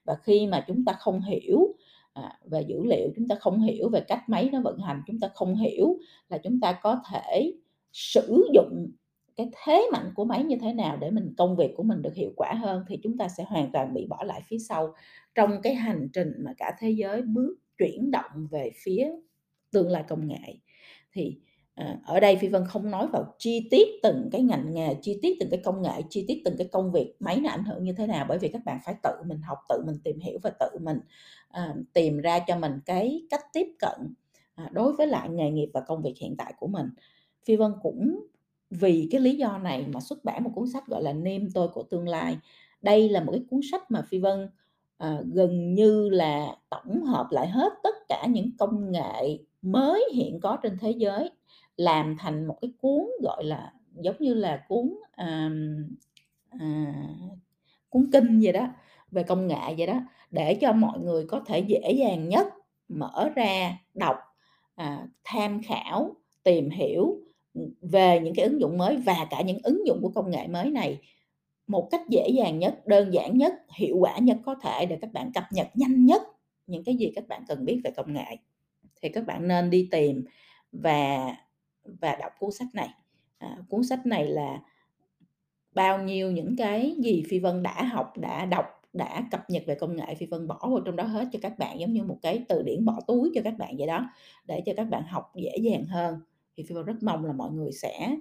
Và 0.05 0.15
khi 0.23 0.47
mà 0.47 0.65
chúng 0.67 0.85
ta 0.85 0.93
không 0.93 1.21
hiểu, 1.21 1.75
à, 2.12 2.38
về 2.45 2.61
dữ 2.61 2.85
liệu, 2.85 3.09
chúng 3.17 3.29
ta 3.29 3.35
không 3.41 3.61
hiểu 3.61 3.88
về 3.88 4.00
cách 4.00 4.29
máy 4.29 4.50
nó 4.53 4.61
vận 4.61 4.79
hành, 4.79 5.03
chúng 5.07 5.21
ta 5.21 5.29
không 5.35 5.57
hiểu 5.57 5.99
là 6.29 6.38
chúng 6.38 6.61
ta 6.61 6.73
có 6.83 7.00
thể 7.11 7.53
sử 7.93 8.49
dụng 8.55 8.91
cái 9.37 9.50
thế 9.65 9.88
mạnh 9.93 10.12
của 10.15 10.25
máy 10.25 10.45
như 10.45 10.57
thế 10.61 10.73
nào 10.73 10.97
để 10.97 11.11
mình 11.11 11.35
công 11.38 11.57
việc 11.57 11.75
của 11.76 11.83
mình 11.83 12.03
được 12.03 12.15
hiệu 12.15 12.33
quả 12.37 12.55
hơn 12.55 12.85
thì 12.88 12.99
chúng 13.03 13.19
ta 13.19 13.29
sẽ 13.29 13.45
hoàn 13.45 13.73
toàn 13.73 13.95
bị 13.95 14.07
bỏ 14.07 14.23
lại 14.25 14.41
phía 14.47 14.59
sau 14.59 14.95
trong 15.35 15.62
cái 15.62 15.75
hành 15.75 16.09
trình 16.12 16.33
mà 16.38 16.53
cả 16.59 16.76
thế 16.79 16.91
giới 16.91 17.23
bước 17.23 17.57
chuyển 17.79 18.11
động 18.11 18.47
về 18.50 18.71
phía 18.83 19.11
tương 19.73 19.90
lai 19.90 20.04
công 20.08 20.28
nghệ. 20.28 20.54
Thì, 21.12 21.37
ờ, 21.75 21.96
ở 22.06 22.20
đây 22.20 22.37
Phi 22.37 22.49
Vân 22.49 22.64
không 22.68 22.90
nói 22.90 23.06
vào 23.12 23.35
chi 23.38 23.68
tiết 23.70 23.88
từng 24.02 24.28
cái 24.32 24.42
ngành 24.42 24.75
nghề, 24.75 24.94
chi 25.02 25.18
tiết 25.23 25.37
từng 25.40 25.50
cái 25.50 25.61
công 25.64 25.82
nghệ, 25.82 26.02
chi 26.11 26.25
tiết 26.28 26.42
từng 26.44 26.56
cái 26.58 26.68
công 26.73 26.92
việc 26.92 27.14
máy 27.20 27.40
nó 27.40 27.50
ảnh 27.50 27.64
hưởng 27.64 27.85
như 27.85 27.92
thế 27.92 28.06
nào, 28.06 28.26
bởi 28.28 28.38
vì 28.38 28.49
các 28.49 28.62
bạn 28.64 28.78
phải 28.85 28.94
tự 29.02 29.11
mình 29.26 29.38
học, 29.42 29.58
tự 29.68 29.82
mình 29.87 29.96
tìm 30.04 30.18
hiểu 30.20 30.38
và 30.42 30.50
tự 30.61 30.78
mình, 30.80 30.99
ờ, 31.49 31.75
tìm 31.92 32.18
ra 32.18 32.38
cho 32.46 32.58
mình 32.58 32.73
cái 32.87 33.23
cách 33.30 33.40
tiếp 33.52 33.66
cận, 33.78 34.14
ờ, 34.54 34.64
đối 34.73 34.92
với 34.92 35.06
lại 35.06 35.28
nghề 35.28 35.50
nghiệp 35.50 35.70
và 35.75 35.80
công 35.80 36.02
việc 36.02 36.14
hiện 36.20 36.35
tại 36.38 36.54
của 36.58 36.66
mình. 36.66 36.87
Phi 37.44 37.56
Vân 37.56 37.73
cũng 37.82 38.26
vì 38.70 39.08
cái 39.12 39.20
lý 39.20 39.37
do 39.37 39.58
này 39.58 39.87
mà 39.94 40.00
xuất 40.00 40.25
bản 40.25 40.44
một 40.44 40.50
cuốn 40.54 40.68
sách 40.73 40.87
gọi 40.87 41.02
là 41.02 41.12
niêm 41.12 41.50
tôi 41.54 41.68
của 41.68 41.82
tương 41.82 42.08
lai". 42.08 42.38
Đây 42.82 43.08
là 43.08 43.20
một 43.25 43.32
cái 43.32 43.42
cuốn 43.50 43.61
sách 43.70 43.90
mà 43.90 44.02
Phi 44.08 44.18
Vân, 44.18 44.49
ờ, 44.96 45.25
gần 45.35 45.75
như 45.75 46.08
là 46.08 46.56
tổng 46.70 47.04
hợp 47.04 47.26
lại 47.30 47.49
hết 47.49 47.73
tất 47.82 47.94
cả 48.08 48.26
những 48.30 48.50
công 48.58 48.92
nghệ 48.92 49.38
mới 49.66 50.04
hiện 50.14 50.40
có 50.40 50.56
trên 50.62 50.78
thế 50.80 50.90
giới, 50.90 51.30
làm 51.76 52.16
thành 52.18 52.46
một 52.46 52.56
cái 52.61 52.73
cuốn, 52.80 53.06
gọi 53.23 53.44
là, 53.44 53.73
giống 53.94 54.16
như 54.18 54.35
là 54.35 54.64
cuốn, 54.68 54.94
à, 55.12 55.50
à, 56.50 56.94
cuốn 57.88 58.11
kinh 58.12 58.40
vậy 58.42 58.52
đó, 58.52 58.68
về 59.11 59.23
công 59.23 59.46
nghệ 59.46 59.75
vậy 59.78 59.87
đó, 59.87 60.00
để 60.30 60.54
cho 60.54 60.73
mọi 60.73 60.99
người 61.00 61.25
có 61.28 61.40
thể 61.46 61.58
dễ 61.61 61.92
dàng 61.92 62.28
nhất 62.28 62.46
mở 62.88 63.30
ra 63.37 63.78
đọc, 63.94 64.16
à, 64.75 65.06
tham 65.25 65.61
khảo, 65.62 66.16
tìm 66.42 66.70
hiểu, 66.70 67.18
ừ, 67.54 67.61
về 67.82 68.20
những 68.20 68.35
cái 68.35 68.46
ứng 68.46 68.61
dụng 68.61 68.78
mới 68.78 68.96
và 68.96 69.26
cả 69.30 69.42
những 69.42 69.58
ứng 69.62 69.87
dụng 69.87 69.99
của 70.02 70.11
công 70.14 70.30
nghệ 70.30 70.49
mới 70.49 70.70
này 70.70 70.99
một 71.66 71.88
cách 71.90 72.02
dễ 72.08 72.28
dàng 72.28 72.58
nhất, 72.58 72.87
đơn 72.87 73.14
giản 73.14 73.38
nhất, 73.38 73.54
hiệu 73.75 73.96
quả 73.99 74.18
nhất 74.18 74.38
có 74.46 74.54
thể 74.62 74.87
để 74.87 74.99
các 75.00 75.12
bạn 75.12 75.32
cập 75.35 75.44
nhật 75.50 75.66
nhanh 75.75 76.06
nhất 76.06 76.23
những 76.66 76.85
cái 76.85 76.96
gì 76.96 77.12
các 77.14 77.28
bạn 77.28 77.44
cần 77.49 77.64
biết 77.64 77.80
về 77.85 77.90
công 77.90 78.14
nghệ. 78.14 78.37
Thì 79.03 79.09
các 79.09 79.26
bạn 79.26 79.49
nên 79.49 79.71
đi 79.71 79.88
tìm 79.91 80.25
và 80.73 81.37
và 81.85 82.17
đọc 82.17 82.33
cuốn 82.38 82.50
sách 82.53 82.69
này. 82.75 82.88
À, 83.38 83.57
cuốn 83.69 83.85
sách 83.85 84.07
này 84.07 84.26
là 84.26 84.61
bao 85.75 86.03
nhiêu 86.03 86.31
những 86.31 86.57
cái 86.57 86.95
gì 86.99 87.23
Phi 87.29 87.38
Vân 87.38 87.62
đã 87.62 87.83
học, 87.83 88.12
đã 88.19 88.45
đọc, 88.47 88.67
đã 88.93 89.29
cập 89.31 89.50
nhật 89.50 89.62
về 89.67 89.75
công 89.75 89.97
nghệ, 89.97 90.15
Phi 90.15 90.26
Vân 90.26 90.49
bỏ 90.49 90.59
vào 90.62 90.81
trong 90.87 90.97
đó 90.97 91.05
hết 91.05 91.29
cho 91.33 91.38
các 91.43 91.59
bạn, 91.59 91.81
giống 91.81 91.93
như 91.93 92.05
một 92.05 92.19
cái 92.23 92.45
từ 92.49 92.62
điển 92.62 92.85
bỏ 92.85 93.00
túi 93.07 93.31
cho 93.35 93.41
các 93.45 93.55
bạn 93.59 93.76
vậy 93.79 93.87
đó, 93.87 94.11
để 94.45 94.62
cho 94.67 94.73
các 94.76 94.85
bạn 94.85 95.03
học 95.07 95.33
dễ 95.37 95.57
dàng 95.62 95.85
hơn. 95.85 96.21
Thì 96.57 96.62
Phi 96.69 96.75
Vân 96.75 96.85
rất 96.85 96.97
mong 97.03 97.25
là 97.25 97.33
mọi 97.33 97.50
người 97.50 97.73
sẽ 97.73 98.17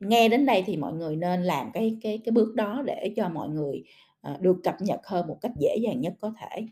nghe 0.00 0.28
đến 0.28 0.46
đây 0.46 0.62
thì 0.66 0.76
mọi 0.76 0.92
người 0.92 1.16
nên 1.16 1.42
làm 1.42 1.70
cái 1.74 1.98
cái 2.02 2.20
cái 2.24 2.32
bước 2.32 2.54
đó 2.54 2.82
để 2.86 3.12
cho 3.16 3.28
mọi 3.28 3.48
người, 3.48 3.84
à, 4.20 4.36
được 4.40 4.56
cập 4.64 4.76
nhật 4.80 5.00
hơn 5.04 5.26
một 5.26 5.38
cách 5.40 5.52
dễ 5.60 5.76
dàng 5.82 6.00
nhất 6.00 6.14
có 6.20 6.32
thể. 6.40 6.66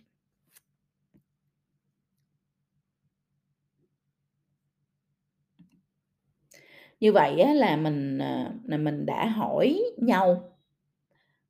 Như 7.01 7.13
vậy 7.13 7.41
á 7.41 7.53
là 7.55 7.77
mình, 7.77 8.19
ờ, 8.19 8.51
là 8.65 8.77
mình 8.77 9.07
đã 9.07 9.27
hỏi 9.27 9.83
nhau, 9.97 10.43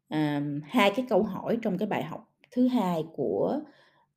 ờ, 0.08 0.18
hai 0.64 0.92
cái 0.96 1.06
câu 1.08 1.22
hỏi 1.22 1.58
trong 1.62 1.78
cái 1.78 1.88
bài 1.88 2.02
học 2.02 2.30
thứ 2.52 2.68
hai 2.68 3.04
của, 3.14 3.60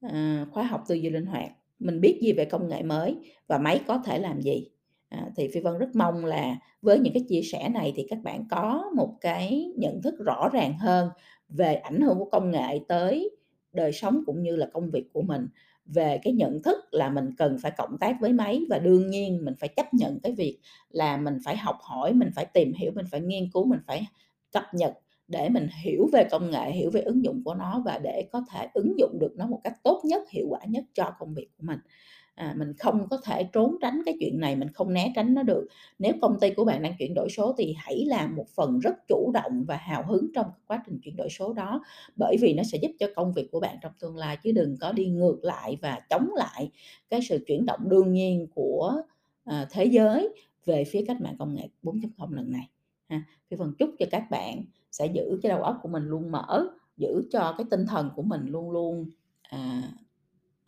ờ, 0.02 0.46
khóa 0.52 0.64
học 0.64 0.84
tư 0.88 0.96
duy 0.96 1.10
linh 1.10 1.26
hoạt. 1.26 1.52
Mình 1.80 2.02
biết 2.02 2.20
gì 2.24 2.34
về 2.34 2.46
công 2.46 2.70
nghệ 2.70 2.84
mới 2.84 3.16
và 3.48 3.58
máy 3.58 3.82
có 3.88 3.98
thể 4.06 4.20
làm 4.20 4.42
gì? 4.42 4.68
À, 5.10 5.26
thì 5.36 5.48
Phi 5.54 5.60
Vân 5.62 5.78
rất 5.78 5.90
mong 5.96 6.26
là 6.26 6.56
với 6.82 7.00
những 7.00 7.14
cái 7.14 7.24
chia 7.30 7.42
sẻ 7.42 7.70
này 7.70 7.94
thì 7.96 8.06
các 8.10 8.20
bạn 8.24 8.46
có 8.52 8.92
một 8.96 9.16
cái 9.22 9.74
nhận 9.78 10.02
thức 10.02 10.14
rõ 10.26 10.50
ràng 10.54 10.78
hơn 10.80 11.10
về 11.50 11.76
ảnh 11.76 12.02
hưởng 12.02 12.20
của 12.20 12.30
công 12.32 12.52
nghệ 12.52 12.80
tới 12.88 13.32
đời 13.74 13.92
sống 13.94 14.24
cũng 14.26 14.44
như 14.44 14.56
là 14.56 14.68
công 14.74 14.92
việc 14.92 15.10
của 15.14 15.22
mình. 15.22 15.48
Về 15.94 16.20
cái 16.24 16.34
nhận 16.34 16.64
thức 16.64 16.78
là 16.92 17.10
mình 17.10 17.30
cần 17.38 17.58
phải 17.62 17.72
cộng 17.78 17.98
tác 17.98 18.16
với 18.22 18.34
máy 18.34 18.62
và 18.70 18.80
đương 18.80 19.08
nhiên 19.10 19.46
mình 19.46 19.54
phải 19.60 19.70
chấp 19.70 19.94
nhận 19.94 20.20
cái 20.24 20.32
việc 20.32 20.60
là 20.90 21.18
mình 21.18 21.38
phải 21.46 21.58
học 21.58 21.78
hỏi, 21.82 22.14
mình 22.14 22.30
phải 22.36 22.46
tìm 22.46 22.74
hiểu, 22.74 22.92
mình 22.96 23.06
phải 23.12 23.22
nghiên 23.22 23.50
cứu, 23.54 23.66
mình 23.66 23.80
phải 23.88 24.08
cập 24.52 24.64
nhật 24.74 24.94
để 25.28 25.50
mình 25.50 25.68
hiểu 25.84 26.10
về 26.14 26.24
công 26.32 26.52
nghệ, 26.52 26.72
hiểu 26.72 26.90
về 26.92 27.02
ứng 27.02 27.24
dụng 27.24 27.42
của 27.46 27.56
nó 27.56 27.82
và 27.86 27.98
để 28.04 28.30
có 28.32 28.44
thể 28.52 28.68
ứng 28.74 29.00
dụng 29.00 29.20
được 29.20 29.34
nó 29.38 29.48
một 29.48 29.60
cách 29.64 29.74
tốt 29.84 30.02
nhất, 30.06 30.24
hiệu 30.30 30.46
quả 30.50 30.60
nhất 30.68 30.84
cho 30.94 31.12
công 31.20 31.34
việc 31.34 31.48
của 31.58 31.64
mình. 31.68 31.80
À, 32.40 32.54
mình 32.58 32.74
không 32.80 33.08
có 33.10 33.18
thể 33.24 33.44
trốn 33.54 33.76
tránh 33.82 34.02
cái 34.06 34.16
chuyện 34.20 34.40
này, 34.40 34.56
mình 34.56 34.68
không 34.74 34.94
né 34.94 35.12
tránh 35.16 35.34
nó 35.34 35.44
được. 35.44 35.68
Nếu 36.00 36.14
công 36.22 36.40
ty 36.40 36.54
của 36.54 36.66
bạn 36.66 36.82
đang 36.82 36.94
chuyển 37.00 37.14
đổi 37.14 37.30
số 37.30 37.56
thì 37.58 37.76
hãy 37.78 38.06
làm 38.08 38.36
một 38.36 38.46
phần 38.56 38.80
rất 38.80 38.96
chủ 39.08 39.32
động 39.34 39.64
và 39.68 39.76
hào 39.78 40.04
hứng 40.08 40.28
trong 40.36 40.46
quá 40.68 40.84
trình 40.86 41.00
chuyển 41.04 41.16
đổi 41.16 41.30
số 41.30 41.54
đó, 41.54 41.82
bởi 42.16 42.38
vì 42.42 42.54
nó 42.54 42.64
sẽ 42.64 42.78
giúp 42.82 42.92
cho 43.00 43.08
công 43.16 43.34
việc 43.34 43.52
của 43.52 43.60
bạn 43.60 43.78
trong 43.82 43.92
tương 44.02 44.18
lai, 44.18 44.38
chứ 44.44 44.52
đừng 44.52 44.78
có 44.82 44.92
đi 44.92 45.06
ngược 45.06 45.40
lại 45.44 45.78
và 45.82 46.00
chống 46.10 46.30
lại 46.36 46.72
cái 47.10 47.20
sự 47.30 47.44
chuyển 47.48 47.66
động 47.66 47.90
đương 47.90 48.14
nhiên 48.14 48.48
của, 48.56 49.02
à, 49.46 49.68
thế 49.72 49.86
giới 49.86 50.30
về 50.66 50.84
phía 50.84 51.04
cách 51.08 51.22
mạng 51.22 51.36
công 51.40 51.56
nghệ 51.56 51.68
4.0 51.84 52.34
lần 52.34 52.52
này 52.52 52.70
ha. 53.10 53.22
Phi 53.50 53.58
Vân 53.58 53.74
chúc 53.80 53.90
cho 54.00 54.06
các 54.12 54.24
bạn 54.32 54.64
sẽ 54.92 55.06
giữ 55.06 55.40
cái 55.44 55.50
đầu 55.50 55.64
óc 55.64 55.80
của 55.82 55.90
mình 55.90 56.04
luôn 56.04 56.32
mở, 56.32 56.68
giữ 56.98 57.22
cho 57.32 57.56
cái 57.58 57.66
tinh 57.72 57.86
thần 57.88 58.10
của 58.16 58.22
mình 58.22 58.42
luôn 58.46 58.72
luôn 58.72 59.10
à, 59.42 59.82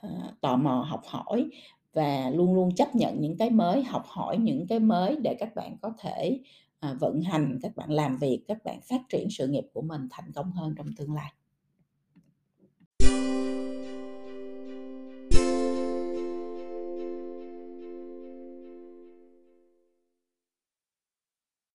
Ờ, 0.01 0.10
tò 0.41 0.55
mò 0.58 0.86
học 0.89 1.01
hỏi 1.05 1.50
và 1.93 2.29
luôn 2.29 2.55
luôn 2.55 2.75
chấp 2.75 2.96
nhận 2.96 3.22
những 3.22 3.38
cái 3.38 3.50
mới, 3.50 3.84
học 3.84 4.03
hỏi 4.08 4.38
những 4.38 4.67
cái 4.67 4.79
mới 4.79 5.15
để 5.24 5.36
các 5.39 5.55
bạn 5.55 5.77
có 5.81 5.93
thể, 6.00 6.39
à, 6.79 6.93
vận 7.00 7.22
hành, 7.22 7.60
các 7.62 7.75
bạn 7.75 7.91
làm 7.91 8.17
việc, 8.17 8.43
các 8.48 8.63
bạn 8.63 8.81
phát 8.81 9.01
triển 9.10 9.29
sự 9.29 9.48
nghiệp 9.48 9.65
của 9.74 9.81
mình 9.81 10.08
thành 10.12 10.31
công 10.36 10.51
hơn 10.51 10.74
trong 10.77 10.88
tương 10.98 11.13
lai. 11.13 11.34